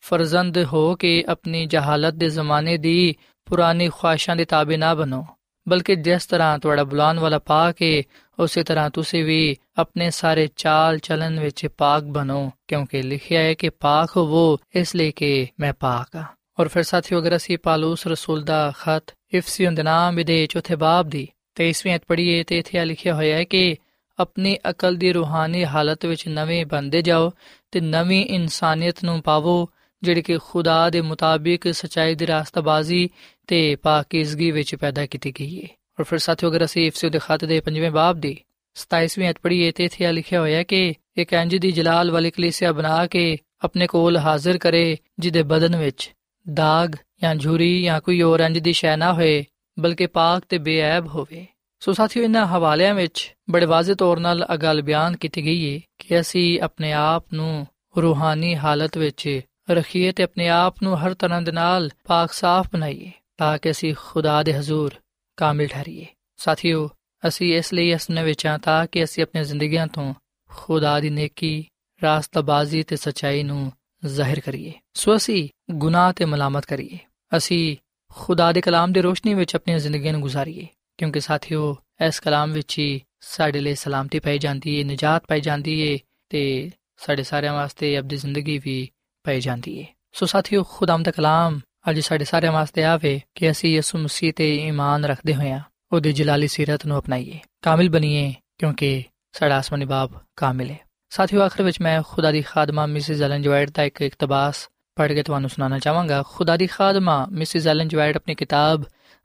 ਫਰਜ਼ੰਦ 0.00 0.58
ਹੋ 0.72 0.94
ਕੇ 0.96 1.12
ਆਪਣੀ 1.28 1.64
ਜਹਾਲਤ 1.66 2.14
ਦੇ 2.14 2.28
ਜ਼ਮਾਨੇ 2.28 2.76
ਦੀ 2.76 3.14
ਪੁਰਾਣੀ 3.46 3.88
ਖੁਆਇਸ਼ਾਂ 3.88 4.36
ਦੇ 4.36 4.44
ਤਾਬੇ 4.44 4.76
ਨਾ 4.76 4.94
ਬਣੋ, 4.94 5.24
ਬਲਕਿ 5.66 5.94
ਜਿਸ 5.96 6.26
ਤਰ੍ਹਾਂ 6.26 6.58
ਤੁਹਾਡਾ 6.58 6.84
ਬੁਲਾਨ 6.84 7.20
ਵਾਲਾ 7.20 7.38
ਪਾਕ 7.38 7.82
ਹੈ 7.82 8.02
ਉਸੇ 8.38 8.62
ਤਰ੍ਹਾਂ 8.62 8.88
ਤੁਸੀਂ 8.90 9.24
ਵੀ 9.24 9.56
ਆਪਣੇ 9.78 10.10
ਸਾਰੇ 10.10 10.48
ਚਾਲ 10.56 10.98
ਚਲਨ 10.98 11.40
ਵਿੱਚ 11.40 11.66
ਪਾਕ 11.66 12.02
ਬਣੋ, 12.02 12.50
ਕਿਉਂਕਿ 12.68 13.02
ਲਿਖਿਆ 13.02 13.40
ਹੈ 13.40 13.54
ਕਿ 13.54 13.68
ਪਾਕ 13.70 14.16
ਹੋਵੋ 14.16 14.58
ਇਸ 14.74 14.96
ਲਈ 14.96 15.12
ਕਿ 15.12 15.46
ਮੈਂ 15.60 15.72
ਪਾਕ 15.80 16.16
ਹਾਂ। 16.16 16.24
ਔਰ 16.58 16.68
ਫਿਰ 16.68 16.82
ਸਾਥੀਓ, 16.82 17.18
ਅਗਰ 17.18 17.36
ਅਸੀਂ 17.36 17.58
ਪਾਲੂਸ 17.58 18.06
ਰਸੂਲ 18.06 18.42
ਦਾ 18.44 18.72
ਖਤ 18.78 19.14
ਇਫਸੀਓਂ 19.34 19.72
ਦੇ 19.72 19.82
ਨਾਮ 19.82 20.22
ਦੇ 20.24 20.46
ਚੌਥੇ 20.50 20.76
ਬਾਬ 20.76 21.08
ਦੀ 21.08 21.26
23ਵੀਂ 21.56 21.94
ਅਧ 21.96 22.00
ਪੜ੍ਹੀਏ, 22.08 22.42
ਤੇ 22.44 22.58
ਇੱਥੇ 22.58 22.84
ਲਿਖਿਆ 22.84 23.14
ਹੋਇਆ 23.14 23.36
ਹੈ 23.36 23.44
ਕਿ 23.44 23.76
ਆਪਣੀ 24.18 24.56
ਅਕਲ 24.70 24.96
ਦੀ 24.96 25.12
ਰੂਹਾਨੀ 25.12 25.64
ਹਾਲਤ 25.64 26.06
ਵਿੱਚ 26.06 26.26
ਨਵੇਂ 26.28 26.64
ਬੰਦੇ 26.66 27.02
ਜਾਓ 27.02 27.30
ਤੇ 27.72 27.80
ਨਵੀਂ 27.80 28.24
ਇਨਸਾਨੀਅਤ 28.26 29.04
ਨੂੰ 29.04 29.20
ਪਾਵੋ, 29.22 29.68
ਜਿਹੜੀ 30.02 30.22
ਕਿ 30.22 30.38
ਖੁਦਾ 30.46 30.88
ਦੇ 30.90 31.00
ਮੁਤਾਬਿਕ 31.00 31.72
ਸਚਾਈ 31.74 32.14
ਦੀ 32.14 32.26
ਰਾਸਤਾਬਾਜ਼ੀ 32.26 33.08
ਤੇ 33.48 33.76
ਪਾਕੀਜ਼ਗੀ 33.82 34.50
ਵਿੱਚ 34.50 34.74
ਪੈਦਾ 34.74 35.06
ਕੀਤੀ 35.06 35.32
ਗਈ 35.40 35.62
ਹੈ 35.62 35.68
ਔਰ 35.98 36.04
ਫਿਰ 36.04 36.18
ਸਾਥੀਓ, 36.18 36.50
ਅਗਰ 36.50 36.64
ਅਸੀਂ 36.64 36.86
ਇਫਸੀਓ 36.86 37.10
ਦੇ 37.10 37.18
ਖਤ 37.18 37.44
ਦੇ 37.44 37.60
5ਵੇਂ 37.64 37.90
ਬਾਬ 37.92 38.20
ਦੀ 38.20 38.36
27ਵੀਂ 38.76 39.30
ਅਧ 39.30 39.38
ਪੜ੍ਹੀਏ, 39.42 39.72
ਤੇ 39.72 39.84
ਇੱਥੇ 39.84 40.12
ਲਿਖਿਆ 40.12 40.40
ਹੋਇਆ 40.40 40.58
ਹੈ 40.58 40.62
ਕਿ 40.64 40.94
ਇੱਕ 41.16 41.32
ਇੰਜ 41.32 41.56
ਦੀ 41.56 41.72
ਜਲਾਲ 41.72 42.10
ਵਾਲੀ 42.10 42.30
ਕਲੀਸਿਆ 42.30 42.72
ਬਣਾ 42.72 43.06
ਕੇ 43.06 43.26
ਆਪਣੇ 43.64 43.86
ਕੋਲ 43.86 44.16
ਹਾਜ਼ਰ 44.18 44.58
ਕਰੇ, 44.58 44.96
ਜਿਹਦੇ 45.18 45.42
ਬਦਨ 45.44 45.76
ਵਿੱਚ 45.76 46.10
ਦਾਗ 46.54 46.92
ਜਾਂ 47.22 47.34
ਝੂਰੀ 47.34 47.82
ਜਾਂ 47.82 48.00
ਕੋਈ 48.00 48.22
ਹੋਰ 48.22 48.40
ਇੰਜ 48.40 48.58
ਦੀ 48.58 48.72
ਸ਼ੈ 48.72 48.96
ਨਾ 48.96 49.12
ਹੋਏ, 49.12 49.44
ਬਲਕਿ 49.78 50.06
ਪਾਕ 50.06 50.42
ਤੇ 50.48 50.58
ਬੇਅਬ 50.58 51.06
ਹੋਵੇ। 51.06 51.46
ਸੋ 51.80 51.92
ਸਾਥੀਓ, 51.92 52.24
ਇਹਨਾਂ 52.24 52.46
ਹਵਾਲਿਆਂ 52.46 52.94
ਵਿੱਚ 52.94 53.34
ਬੜੇ 53.50 53.66
ਵਾਜ਼ਿਹ 53.66 53.96
ਤੌਰ 53.96 54.18
'ਤੇ 54.18 54.52
ਇਹ 54.52 54.58
ਗੱਲ 54.58 54.82
ਬਿਆਨ 54.82 55.16
ਕੀਤੀ 55.16 55.44
ਗਈ 55.44 55.74
ਹੈ 55.74 55.80
ਕਿ 55.98 56.20
ਅਸੀਂ 56.20 56.60
ਆਪਣੇ 56.60 56.92
ਆਪ 56.92 57.24
ਨੂੰ 57.32 57.66
ਰੂਹਾਨੀ 57.98 58.56
ਹਾਲਤ 58.56 58.98
ਵਿੱਚ 58.98 59.40
ਰੱਖੀਏ 59.70 60.12
ਤੇ 60.12 60.22
ਆਪਣੇ 60.22 60.48
ਆਪ 60.48 60.74
ਨੂੰ 60.82 60.98
ਹਰ 60.98 61.14
ਤਰ੍ਹਾਂ 61.14 61.42
ਦੇ 61.42 61.52
ਨਾਲ 61.52 61.90
ਪਾਕ 62.04 62.32
ਸਾਫ਼ 62.32 62.68
ਬਣਾਈਏ, 62.72 63.10
ਤਾਂ 63.36 63.58
ਕਿ 63.58 63.70
ਅਸੀਂ 63.70 63.94
ਖੁਦਾ 63.98 64.42
ਦੇ 64.42 64.54
ਹਜ਼ੂਰ 64.54 64.94
ਕਾਮਿਲ 65.36 65.68
ਠਹਿਰੀਏ। 65.68 66.06
ਸਾਥੀਓ, 66.36 66.90
ਅਸੀਂ 67.28 67.56
ਇਸ 67.56 67.72
ਲਈ 67.72 67.90
ਇਸ 67.90 68.10
ਵਿੱਚ 68.10 68.46
ਆ 68.46 68.58
ਤਾਂ 68.58 68.86
ਕਿ 68.92 69.04
ਅਸੀਂ 69.04 69.22
ਆਪਣੀਆਂ 69.22 69.44
ਜ਼ਿੰਦਗੀਆਂ 69.44 69.86
ਤੋਂ 69.86 70.14
ਖੁਦਾ 70.48 71.00
ਦੀ 71.00 71.10
ਨੇਕੀ, 71.10 71.64
ਰਾਸਤਾਬਾਜ਼ੀ 72.02 72.82
ਤੇ 72.82 72.96
ਸਚਾਈ 72.96 73.42
ਨੂੰ 73.42 73.72
ਜ਼ਾਹਿਰ 74.06 74.40
ਕਰੀਏ। 74.40 74.72
ਸੋ 74.94 75.16
ਅਸੀਂ 75.16 75.48
ਗੁਨਾਹ 75.70 76.12
ਤੇ 76.12 76.24
ਮਲਾਮਤ 76.24 76.64
ਕਰੀਏ। 76.64 76.98
ਅਸੀਂ 77.36 77.76
ਖੁਦਾ 78.12 78.52
ਦੇ 78.52 78.60
ਕਲਾਮ 78.60 78.92
ਦੀ 78.92 79.00
ਰੋਸ਼ਨੀ 79.00 79.34
ਵਿੱਚ 79.34 79.56
ਆਪਣੀਆਂ 79.56 79.78
ਜ਼ਿੰਦਗੀਆਂ 79.78 80.12
ਨੂੰ 80.12 80.20
ਗੁਜ਼ਾਰੀਏ। 80.20 80.66
ਕਿਉਂਕਿ 80.98 81.20
ਸਾਥੀਓ, 81.20 81.76
ਇਸ 82.06 82.20
ਕਲਾਮ 82.20 82.52
ਵਿੱਚ 82.52 82.78
ਹੀ 82.78 83.00
ਸਾਡੇ 83.20 83.60
ਲਈ 83.60 83.74
ਸਲਾਮਤੀ 83.74 84.18
ਪਾਈ 84.18 84.38
ਜਾਂਦੀ 84.38 84.78
ਹੈ 84.78 84.84
ਨਜਾਤ 84.84 85.24
ਪਾਈ 85.28 85.40
ਜਾਂਦੀ 85.40 85.92
ਹੈ 85.92 85.98
ਤੇ 86.28 86.70
ਸਾਡੇ 86.96 87.22
ਸਾਰਿਆਂ 87.22 87.52
ਵਾਸਤੇ 87.52 87.96
ਆਪਣੀ 87.96 88.16
ਜ਼ਿੰਦਗੀ 88.16 88.58
ਵੀ 88.58 88.90
ਪਈ 89.24 89.40
ਜਾਂਦੀ 89.40 89.82
ਹੈ 89.82 89.86
ਸੋ 90.12 90.26
ਸਾਥੀਓ 90.26 90.62
ਖੁਦਾਮ 90.62 91.02
ਦਾ 91.02 91.10
ਕਲਾਮ 91.10 91.60
ਅੱਜ 91.90 92.00
ਸਾਡੇ 92.00 92.24
ਸਾਰਿਆਂ 92.24 92.52
ਵਾਸਤੇ 92.52 92.84
ਆਵੇ 92.84 93.20
ਕਿ 93.34 93.50
ਅਸੀਂ 93.50 93.74
ਯਿਸੂ 93.74 93.98
ਮਸੀਹ 93.98 94.32
ਤੇ 94.32 94.56
ਈਮਾਨ 94.56 95.04
ਰੱਖਦੇ 95.04 95.34
ਹੋਇਆਂ 95.34 95.60
ਉਹਦੀ 95.92 96.12
ਜਲਾਲੀ 96.12 96.48
ਸਿਰਤ 96.48 96.86
ਨੂੰ 96.86 96.98
ਅਪਣਾਈਏ। 96.98 97.38
ਕਾਮਿਲ 97.62 97.90
ਬਣੀਏ 97.90 98.34
ਕਿਉਂਕਿ 98.58 99.02
ਸਾਡਾ 99.32 99.58
ਆਸਮਾਨੀ 99.58 99.84
ਬਾਪ 99.84 100.10
ਕਾਮਿਲ 100.36 100.70
ਹੈ 100.70 100.87
ਸਾਥੀਓ, 101.10 101.40
ਆਖਰ 101.40 101.62
ਵਿੱਚ 101.62 101.80
ਮੈਂ 101.80 102.02
ਖੁਦਾ 102.08 102.32
ਦੀ 102.32 102.42
ਖਾਦਮਾ 102.42 102.86
ਮਿਸਿਸ 102.86 103.22
ਐਲਨ 103.22 103.42
ਜਵਾਈਟ 103.42 103.70
ਦਾ 103.70 103.82
ਇੱਕ 103.82 104.02
ਇਕਤਬਾਸ 104.02 104.68
ਪੜ੍ਹ 104.96 105.14
ਕੇ 105.14 105.22
ਤੁਹਾਨੂੰ 105.22 105.50
ਸੁਣਾਉਣਾ 105.50 105.78
ਚਾਹਾਂਗਾ। 105.78 106.22
ਖੁਦਾ 106.26 106.56
ਦੀ 106.56 106.66
ਖਾਦਮਾ 106.66 107.26
ਮਿਸਿਸ 107.26 107.66
ਐਲਨ 107.66 107.88
ਜਵਾਈਟ 107.88 108.16
ਆਪਣੀ 108.16 108.34
ਕਿਤਾਬ 108.34 108.82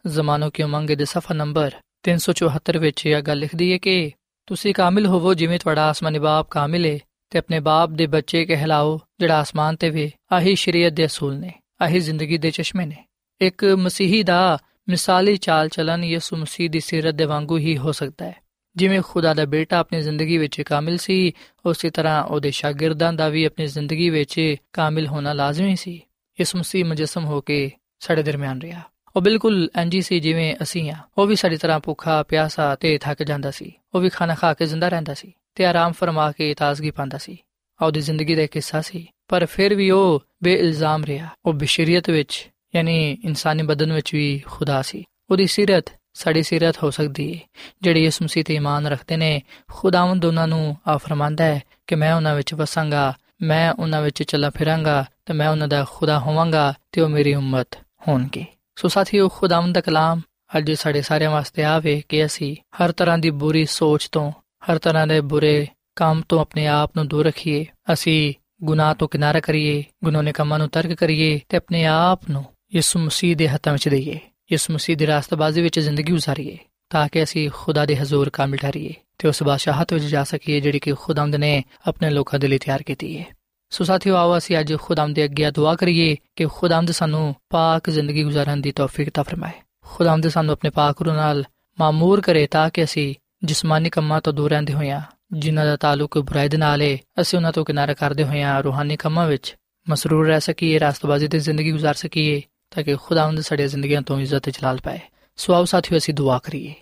ਜ਼ਮਾਨੋ 0.07 0.49
ਕੀ 0.49 0.63
ਉਮੰਗ 0.63 0.89
ਦੇ 0.89 1.05
ਸਫਾ 1.05 1.33
ਨੰਬਰ 1.33 1.71
374 2.03 2.77
ਵਿੱਚ 2.79 3.05
ਇਹ 3.05 3.21
ਗੱਲ 3.21 3.37
ਲਿਖਦੀ 3.37 3.73
ਹੈ 3.73 3.77
ਕਿ 3.77 4.11
ਤੁਸੀਂ 4.47 4.73
ਕਾਮਿਲ 4.73 5.05
ਹੋਵੋ 5.05 5.33
ਜਿਵੇਂ 5.33 5.59
ਤੁਹਾਡਾ 5.59 5.89
ਆਸਮਾਨੀ 5.89 6.19
ਬਾਪ 6.19 6.47
ਕਾਮਿਲ 6.49 6.85
ਹੈ 6.85 6.99
ਤੇ 7.29 7.39
ਆਪਣੇ 7.39 7.59
ਬਾਪ 7.59 7.89
ਦੇ 7.89 8.07
ਬੱਚੇ 8.07 8.45
ਕਹਿਲਾਓ 8.45 8.99
ਜਿਹੜਾ 9.19 9.39
ਆਸਮਾਨ 9.39 9.75
ਤੇ 9.75 9.89
ਵੇ। 9.89 10.11
ਆਹੀ 10.31 10.55
ਸ਼ਰੀਅਤ 10.55 10.93
ਦੇ 10.93 11.05
ਅਸੂਲ 11.05 11.35
ਨੇ, 11.35 11.53
ਆਹੀ 11.81 11.99
ਜ਼ਿੰਦਗੀ 11.99 12.37
ਦੇ 12.37 12.51
ਚਸ਼ਮੇ 12.51 12.85
ਨੇ। 12.85 13.05
ਇੱਕ 13.41 13.65
ਮਸੀਹੀ 13.65 14.23
ਦਾ 14.23 14.57
ਮਿਸਾਲੀ 14.89 15.37
ਚਾਲ 15.37 15.69
ਚਲਨ 15.69 16.03
ਯਿਸੂ 16.03 16.37
ਮਸੀਹ 16.37 16.69
ਦੀ 16.69 16.79
ਸਿਰਤ 16.79 17.15
ਦੇ 17.15 17.25
ਵਾਂਗੂ 17.25 17.57
ਹੀ 17.57 17.77
ਹੋ 17.77 17.91
ਸਕਦਾ 17.91 18.25
ਹੈ। 18.25 18.42
ਜਿਵੇਂ 18.75 19.01
ਖੁਦਾ 19.05 19.33
ਦਾ 19.33 19.45
ਬੇਟਾ 19.45 19.77
ਆਪਣੀ 19.77 20.01
ਜ਼ਿੰਦਗੀ 20.01 20.37
ਵਿੱਚ 20.37 20.61
ਕਾਮਿਲ 20.61 20.97
ਸੀ, 20.97 21.31
ਉਸੇ 21.65 21.89
ਤਰ੍ਹਾਂ 21.89 22.23
ਉਹਦੇ 22.23 22.51
ਸ਼ਾਗਿਰਦਾਂ 22.51 23.13
ਦਾ 23.13 23.29
ਵੀ 23.29 23.45
ਆਪਣੀ 23.45 23.67
ਜ਼ਿੰਦਗੀ 23.67 24.09
ਵਿੱਚ 24.09 24.55
ਕਾਮਿਲ 24.73 25.07
ਹੋਣਾ 25.07 25.33
ਲਾਜ਼ਮੀ 25.33 25.75
ਸੀ। 25.75 26.01
ਇਸ 26.39 26.55
ਮਸੀਹ 26.55 26.85
ਮੁਜਸਮ 26.85 27.25
ਹੋ 27.25 27.41
ਕੇ 27.41 27.71
ਸਾਡੇ 27.99 28.23
ਦਰਮਿਆਨ 28.23 28.61
ਰਿਹਾ। 28.61 28.81
ਉਹ 29.15 29.21
ਬਿਲਕੁਲ 29.21 29.69
ਐਂਜੀ 29.75 30.01
ਸੀ 30.01 30.19
ਜਿਵੇਂ 30.19 30.55
ਅਸੀਂ 30.63 30.91
ਆ 30.91 30.95
ਉਹ 31.17 31.27
ਵੀ 31.27 31.35
ਸਾਡੀ 31.35 31.57
ਤਰ੍ਹਾਂ 31.57 31.79
ਭੁੱਖਾ, 31.79 32.23
ਪਿਆਸਾ 32.23 32.75
ਤੇ 32.75 32.97
ਥੱਕ 32.97 33.23
ਜਾਂਦਾ 33.23 33.51
ਸੀ। 33.51 33.73
ਉਹ 33.95 34.01
ਵੀ 34.01 34.09
ਖਾਣਾ 34.09 34.35
ਖਾ 34.35 34.53
ਕੇ 34.53 34.65
ਜ਼ਿੰਦਾ 34.65 34.89
ਰਹਿੰਦਾ 34.89 35.13
ਸੀ 35.13 35.33
ਤੇ 35.55 35.65
ਆਰਾਮ 35.65 35.91
ਫਰਮਾ 35.91 36.31
ਕੇ 36.31 36.53
ਤਾਜ਼ਗੀ 36.53 36.91
ਪਾਉਂਦਾ 36.91 37.17
ਸੀ। 37.17 37.37
ਉਹਦੀ 37.85 38.01
ਜ਼ਿੰਦਗੀ 38.01 38.35
ਦਾ 38.35 38.41
ਇੱਕ 38.41 38.55
ਹਿੱਸਾ 38.55 38.81
ਸੀ। 38.81 39.07
ਪਰ 39.27 39.45
ਫਿਰ 39.45 39.75
ਵੀ 39.75 39.91
ਉਹ 39.91 40.23
ਬੇਇਲਜ਼ਾਮ 40.43 41.03
ਰਿਹਾ। 41.03 41.27
ਉਹ 41.45 41.53
ਬਸ਼ਰੀਅਤ 41.53 42.09
ਵਿੱਚ, 42.09 42.49
ਯਾਨੀ 42.75 43.17
ਇਨਸਾਨੀ 43.25 43.63
ਬਦਨ 43.63 43.93
ਵਿੱਚ 43.93 44.15
ਵੀ 44.15 44.41
ਖੁਦਾ 44.45 44.81
ਸੀ। 44.81 45.03
ਉਹਦੀ 45.31 45.47
ਸਿਰਤ 45.47 45.85
ਸਾਡੀ 46.13 46.43
ਸਿਰਤ 46.43 46.83
ਹੋ 46.83 46.91
ਸਕਦੀ 46.91 47.35
ਹੈ 47.35 47.39
ਜਿਹੜੇ 47.81 48.03
ਇਸ 48.03 48.21
ਮਸੀਹ 48.21 48.43
ਤੇ 48.43 48.55
ਇਮਾਨ 48.55 48.87
ਰੱਖਦੇ 48.87 49.17
ਨੇ, 49.17 49.41
ਖੁਦਾਵੰਦ 49.71 50.25
ਉਹਨਾਂ 50.25 50.47
ਨੂੰ 50.47 50.77
ਆ 50.87 50.97
ਫਰਮਾਂਦਾ 50.97 51.43
ਹੈ 51.43 51.61
ਕਿ 51.87 51.95
ਮੈਂ 51.95 52.13
ਉਹਨਾਂ 52.13 52.35
ਵਿੱਚ 52.35 52.53
ਵਸਾਂਗਾ, 52.53 53.13
ਮੈਂ 53.41 53.71
ਉਹਨਾਂ 53.71 54.01
ਵਿੱਚ 54.01 54.23
ਚੱਲਾ 54.23 54.49
ਫਿਰਾਂਗਾ 54.49 55.05
ਤੇ 55.25 55.33
ਮੈਂ 55.33 55.49
ਉਹਨਾਂ 55.49 55.67
ਦਾ 55.67 55.85
ਖੁਦਾ 55.89 56.19
ਹੋਵਾਂਗਾ 56.19 56.73
ਤੇ 56.91 57.01
ਉਹ 57.01 57.09
ਮੇਰੀ 57.09 57.33
ਉਮਤ 57.33 57.67
ਹੋਣਗੇ। 58.07 58.45
ਸੋ 58.75 58.87
ਸਾਥੀਓ, 58.87 59.29
ਖੁਦਾਵੰਦ 59.29 59.75
ਦਾ 59.75 59.81
ਕਲਾਮ 59.81 60.21
ਅੱਜ 60.57 60.71
ਸਾਡੇ 60.71 61.01
ਸਾਰਿਆਂ 61.01 61.31
ਵਾਸਤੇ 61.31 61.63
ਆਵੇ 61.63 62.03
ਕਿ 62.09 62.25
ਅਸੀਂ 62.25 62.55
ਹਰ 62.55 62.91
ਤਰ੍ਹਾਂ 62.91 63.17
ਦੀ 63.17 63.29
ਬੁਰੀ 63.29 63.65
ਸੋਚ 63.65 64.07
ਤੋਂ, 64.07 64.31
ਹਰ 64.31 64.79
ਤਰ੍ਹਾਂ 64.79 65.07
ਦੇ 65.07 65.21
ਬੁਰੇ 65.21 65.67
ਕੰਮ 65.95 66.21
ਤੋਂ 66.29 66.41
ਆਪਣੇ 66.41 66.67
ਆਪ 66.67 66.91
ਨੂੰ 66.95 67.07
ਦੂਰ 67.07 67.25
ਰੱਖੀਏ। 67.25 67.65
ਅਸੀਂ 67.93 68.33
ਗੁਨਾਹ 68.63 68.95
ਤੋਂ 68.95 69.07
ਕਿਨਾਰਾ 69.07 69.39
ਕਰੀਏ, 69.39 69.83
ਗੁਨਾਹ 70.03 70.23
ਦੇ 70.23 70.31
ਕੰਮਾਂ 70.31 70.59
ਨੂੰ 70.59 70.69
ਤਰਕ 70.69 70.93
ਕਰੀਏ 70.93 71.39
ਤੇ 71.49 71.57
ਆਪਣੇ 71.57 71.85
ਆਪ 71.85 72.29
ਨੂੰ 72.29 72.45
ਯਿਸੂ 72.75 72.99
ਮਸੀਹ 72.99 73.35
ਦੇ 73.35 73.49
ਹੱਥਾਂ 73.49 73.73
ਵਿੱਚ 73.73 73.89
ਦਈਏ। 73.89 74.19
ਯਿਸੂ 74.53 74.73
ਮਸੀਹ 74.73 74.97
ਦੀ 74.97 75.07
ਰਾਸਤਬਾਜ਼ੀ 75.07 75.61
ਵਿੱਚ 75.61 75.79
ਜ਼ਿੰਦਗੀ 75.79 76.11
ਗੁਜ਼ਾਰੀਏ, 76.11 76.57
ਤਾਂ 76.89 77.07
ਕਿ 77.11 77.23
ਅਸੀਂ 77.23 77.49
ਖੁਦਾ 77.53 77.85
ਦੇ 77.85 77.97
ਹਜ਼ੂਰ 77.97 78.29
ਕਾਮਿਲ 78.29 78.59
ਠਹਿਰੀਏ 78.59 78.93
ਤੇ 79.17 79.27
ਉਸ 79.27 79.43
ਬਾਦਸ਼ਾਹਤ 79.43 79.93
ਵਿੱਚ 79.93 80.05
ਜਾ 80.05 80.23
ਸਕੀਏ 80.23 80.59
ਜਿਹੜੀ 80.59 80.79
ਕਿ 80.79 80.91
ਖੁਦਾਵੰਦ 80.91 81.35
ਨੇ 81.35 81.63
ਆਪਣੇ 81.87 82.09
ਲੋਕਾਂ 82.09 82.39
ਦੇ 82.39 82.47
ਲਈ 82.47 82.57
ਤਿਆਰ 82.57 82.83
ਕੀਤੀ 82.83 83.19
ਹੈ 83.19 83.25
ਸੋ 83.69 83.83
ਸਾਥੀਓ, 83.83 84.15
ਆਓ 84.15 84.37
ਅਸੀਂ 84.37 84.59
ਅੱਜ 84.59 84.73
ਖੁਦਾਵੰਦ 84.81 85.15
ਦੇ 85.15 85.23
ਅੱਗੇ 85.23 85.51
ਦੁਆ 85.51 85.75
ਕਰੀਏ 85.75 86.15
ਕਿ 86.35 86.45
ਖੁਦਾਵੰਦ 86.45 86.91
ਸਾਨੂੰ 86.91 87.35
ਪਾਕ 87.49 87.89
ਜ਼ਿੰਦਗੀ 87.89 88.23
ਗੁਜ਼ਾਰਨ 88.23 88.61
ਦੀ 88.61 88.71
ਤੌਫੀਕ 88.71 89.09
ਤਾ 89.09 89.23
ਫਰਮਾਏ। 89.23 89.51
ਖੁਦਾਵੰਦ 89.85 90.27
ਸਾਨੂੰ 90.27 90.53
ਆਪਣੇ 90.53 90.69
ਪਾਕ 90.69 91.01
ਰੂ 91.01 91.11
ਨਾਲ 91.11 91.43
ਮਾਮੂਰ 91.79 92.21
ਕਰੇ 92.21 92.47
ਤਾਂ 92.47 92.69
ਕਿ 92.69 92.83
ਅਸੀਂ 92.83 93.15
ਜਿਸਮਾਨੀ 93.43 93.89
ਕੰਮਾਂ 93.89 94.21
ਤੋਂ 94.21 94.33
ਦੂਰ 94.33 94.51
ਰਹਿੰਦੇ 94.51 94.73
ਹੋਈਆਂ 94.73 95.01
ਜਿਨ੍ਹਾਂ 95.33 95.65
ਦਾ 95.65 95.75
ਤਾਲੁਕ 95.75 96.17
ਬੁਰਾਈ 96.17 96.49
ਦੇ 96.49 96.57
ਨਾਲ 96.57 96.81
ਹੈ 96.81 96.97
ਅਸੀਂ 97.21 97.39
ਉਹਨਾਂ 97.39 97.51
ਤੋਂ 97.51 97.65
ਕਿਨਾਰਾ 97.65 97.93
ਕਰਦੇ 97.93 98.23
ਹੋਈਆਂ 98.23 98.63
ਰੂਹਾਨੀ 98.63 98.97
ਕੰਮਾਂ 98.97 99.27
ਵਿੱਚ 99.27 99.55
ਮਸਰੂਰ 99.89 100.27
ਰਹਿ 100.27 100.41
ਸਕੀਏ, 100.41 100.79
ਰਾਸਤਬਾਜ਼ੀ 100.79 101.27
ਤੇ 101.27 101.39
ਜ਼ਿੰਦਗੀ 101.39 101.71
ਗੁਜ਼ਾਰ 101.71 101.93
ਸਕੀਏ 101.93 102.41
ਤਾਂ 102.75 102.83
ਕਿ 102.83 102.95
ਖੁਦਾਵੰਦ 102.95 103.41
ਸਾਡੀਆਂ 103.41 103.67
ਜ਼ਿੰਦਗੀਆਂ 103.67 104.01
ਤੋਂ 104.01 104.19
ਇੱਜ਼ਤ 104.19 104.39
ਤੇ 104.39 104.51
ਜਲਾਲ 104.51 104.79
ਪਾਏ। 104.83 104.99
ਸੋ 105.35 105.53
ਆਓ 105.53 105.65
ਸਾਥੀਓ, 105.65 105.97
ਅਸੀਂ 105.97 106.13
ਦੁਆ 106.13 106.39
ਕਰੀਏ। 106.39 106.73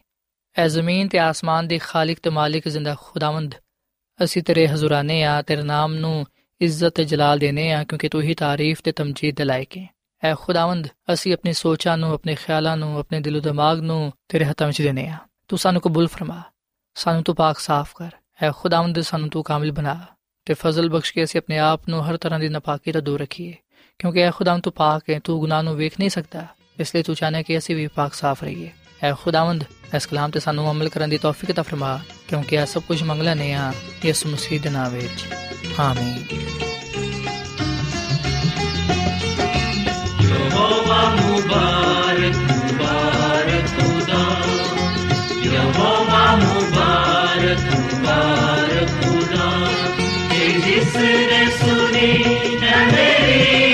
ਐ 0.57 0.67
ਜ਼ਮੀਨ 0.67 1.07
ਤੇ 1.07 1.19
ਆਸਮਾਨ 1.19 1.67
ਦੇ 1.67 1.77
ਖਾਲਿਕ 1.77 2.19
ਤੇ 2.23 2.29
ਮਾਲਿਕ 2.29 2.69
ਜ਼ਿੰਦਾ 2.69 2.95
ਖੁਦਾਵੰਦ। 3.01 3.55
ਅਸੀਂ 4.23 4.43
ਤੇਰੇ 4.43 4.67
ਹਜ਼ੂਰਾਨੇ 4.67 5.23
ਆ, 5.23 5.41
ਤੇਰੇ 5.41 5.61
ਨਾਮ 5.61 5.93
ਨੂੰ 5.93 6.27
ਇੱਜ਼ਤ 6.61 6.89
ਤੇ 6.89 7.03
ਜਲਾਲ 7.03 7.39
ਦੇਨੇ 7.39 7.71
ਆ, 7.71 7.83
ਕਿਉਂਕਿ 7.83 8.09
ਤੂੰ 8.09 8.21
ਹੀ 8.21 8.33
ਤਾਰੀਫ 8.33 8.81
ਤੇ 8.81 8.91
ਤਮਜੀਦ 8.91 9.35
ਦੇ 9.35 9.43
ਲਾਇਕ 9.43 9.77
ਹੈ 9.77 9.95
ਐ 10.23 10.35
ਖੁਦਾਵੰਦ, 10.35 10.87
ਅਸੀਂ 11.13 11.33
ਆਪਣੀ 11.33 11.53
ਸੋਚਾਂ 11.53 11.97
ਨੂੰ, 11.97 12.13
ਆਪਣੇ 12.13 12.35
ਖਿਆਲਾਂ 12.35 12.77
ਨੂੰ, 12.77 12.99
ਆਪਣੇ 12.99 13.19
ਦਿਲ 13.19 13.33
ਤੇ 13.33 13.39
ਦਿਮਾਗ 13.39 13.79
ਨੂੰ 13.79 14.13
ਤੇਰੇ 14.27 14.45
ਹੱਥਾਂ 14.45 14.67
ਵਿੱਚ 14.67 14.81
ਦੇਨੇ 14.81 15.07
ਆ। 15.07 15.17
ਤੂੰ 15.47 15.59
ਸਾਨੂੰ 15.59 15.81
ਕਬੂਲ 15.81 16.07
ਫਰਮਾ। 16.07 16.41
ਸਾਨੂੰ 16.95 17.23
ਤੂੰ 17.23 17.35
ਪਾਕ 17.35 17.59
ਸਾਫ਼ 17.59 17.95
ਕਰ। 17.95 18.11
ਐ 18.41 18.51
ਖੁਦਾਵੰਦ, 18.51 19.01
ਸਾਨੂੰ 19.01 19.29
ਤੂੰ 19.29 19.43
ਕਾਮਿਲ 19.43 19.71
ਬਣਾ 19.71 19.99
ਤੇ 20.45 20.53
ਫਜ਼ਲ 20.53 20.89
ਬਖਸ਼ 20.89 21.13
ਕੇ 21.13 21.23
ਅਸੀਂ 21.23 21.39
ਆਪਣੇ 21.39 21.57
ਆਪ 21.57 21.89
ਨੂੰ 21.89 22.09
ਹਰ 22.09 22.17
ਤਰ੍ਹਾਂ 22.17 22.39
ਦੀ 22.39 22.49
ਨਪਾਕੀ 22.49 22.91
ਤੋਂ 22.91 23.01
ਦੂਰ 23.01 23.21
ਰੱਖੀਏ। 23.21 23.55
ਕਿਉਂਕਿ 24.01 24.19
ਇਹ 24.19 24.31
ਖੁਦਾਵੰਦ 24.31 24.63
ਤੂੰ 24.63 24.71
ਪਾਕ 24.73 25.09
ਹੈ 25.09 25.19
ਤੂੰ 25.23 25.39
ਗੁਨਾਹ 25.39 25.61
ਨੂੰ 25.63 25.75
ਵੇਖ 25.75 25.99
ਨਹੀਂ 25.99 26.09
ਸਕਦਾ 26.09 26.45
ਇਸ 26.79 26.93
ਲਈ 26.95 27.03
ਤੂੰ 27.03 27.15
ਚਾਹਨਾ 27.15 27.41
ਕਿ 27.41 27.57
ਅਸੀਂ 27.57 27.75
ਵੀ 27.75 27.85
ਪਾਕ 27.87 28.13
ਸਾਫ਼ 28.13 28.43
ਰਹੀਏ 28.43 28.69
ਐ 29.03 29.11
ਖੁਦਾਵੰਦ 29.23 29.63
ਇਸ 29.95 30.05
ਕਲਾਮ 30.05 30.31
ਤੇ 30.31 30.39
ਸਾਨੂੰ 30.39 30.69
ਅਮਲ 30.71 30.89
ਕਰਨ 30.89 31.09
ਦੀ 31.09 31.17
ਤੌਫੀਕ 31.17 31.51
عطا 31.51 31.63
ਫਰਮਾ 31.63 31.99
ਕਿਉਂਕਿ 32.27 32.55
ਇਹ 32.55 32.65
ਸਭ 32.65 32.83
ਕੁਝ 32.87 33.01
ਮੰਗਲਾ 33.03 33.33
ਨੇ 33.33 33.53
ਆ 33.53 33.71
ਇਸ 34.03 34.25
ਮਸੀਹ 34.25 34.59
ਦੇ 34.59 34.69
ਨਾਮ 34.69 34.93
ਵਿੱਚ 34.93 35.25
ਆਮੀਨ 35.79 36.17
ਯਹੋਵਾ 40.23 41.01
ਮੁਬਾਰਕ 41.15 42.37
ਮੁਬਾਰਕ 42.51 43.67
ਖੁਦਾ 43.77 44.25
ਯਹੋਵਾ 45.45 46.25
ਮੁਬਾਰਕ 46.37 47.75
ਮੁਬਾਰਕ 47.75 49.01
ਖੁਦਾ 49.03 49.51
ਜਿਸ 50.65 50.95
ਨੇ 50.95 51.45
ਸੁਣੀ 51.57 52.17
ਨਾ 52.61 52.85
ਮੇਰੀ 52.85 53.70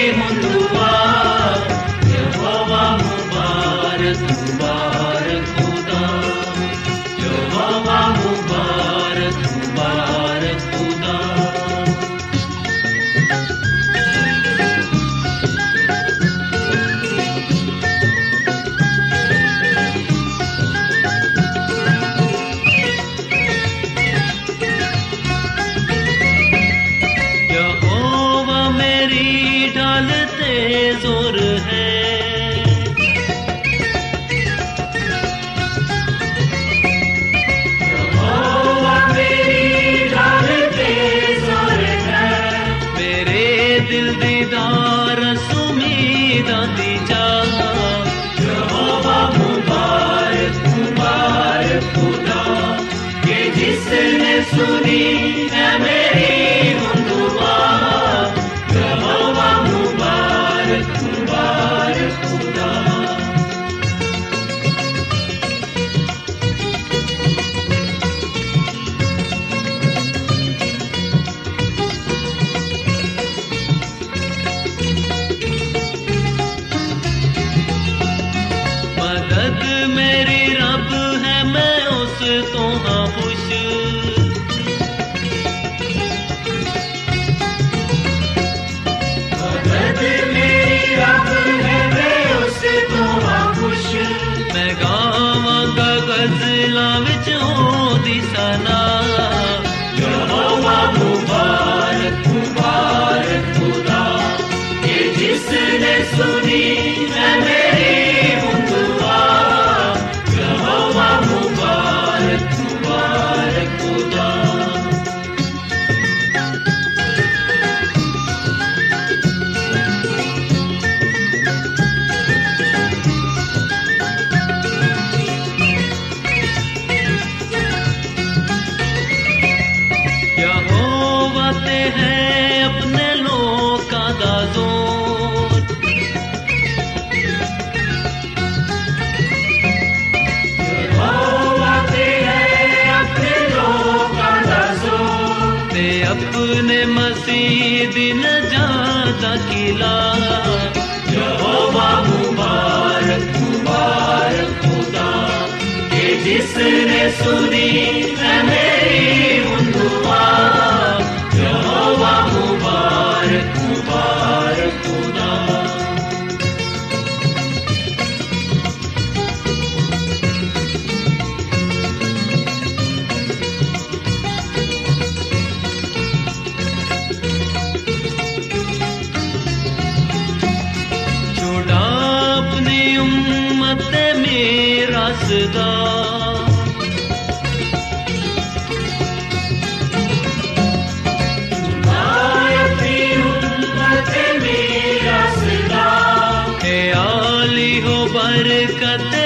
बरकत 198.37 199.26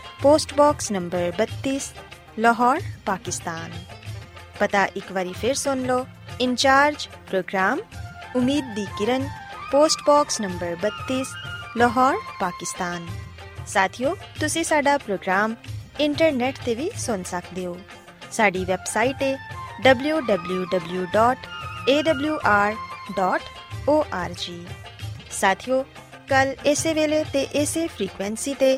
post 0.21 0.51
box 0.53 0.91
number 0.91 1.29
32 1.37 1.85
Lahore 2.37 2.79
Pakistan 3.05 3.71
ਪਤਾ 4.59 4.83
ਇੱਕ 4.95 5.11
ਵਾਰੀ 5.11 5.31
ਫਿਰ 5.33 5.53
ਸੁਣ 5.53 5.79
ਲਓ 5.81 6.05
incharge 6.41 7.07
program 7.29 7.79
Umeed 8.35 8.65
di 8.75 8.85
Kiran 8.97 9.23
post 9.71 10.03
box 10.09 10.41
number 10.41 10.75
32 10.83 11.31
Lahore 11.77 12.15
Pakistan 12.39 13.07
ਸਾਥਿਓ 13.67 14.15
ਤੁਸੀਂ 14.39 14.63
ਸਾਡਾ 14.63 14.97
ਪ੍ਰੋਗਰਾਮ 14.97 15.55
ਇੰਟਰਨੈਟ 15.99 16.55
ਤੇ 16.65 16.75
ਵੀ 16.75 16.89
ਸੁਣ 16.97 17.23
ਸਕਦੇ 17.23 17.65
ਹੋ 17.65 17.77
ਸਾਡੀ 18.31 18.65
ਵੈਬਸਾਈਟ 18.65 19.23
ਹੈ 19.23 19.33
www.awr.org 19.87 20.53
ਸਾਥਿਓ 25.31 25.83
ਕੱਲ 26.29 26.55
ਇਸੇ 26.65 26.93
ਵੇਲੇ 26.93 27.23
ਤੇ 27.33 27.41
ਇਸੇ 27.53 27.87
ਫ੍ਰੀਕੁਐਂਸੀ 27.87 28.53
ਤੇ 28.53 28.77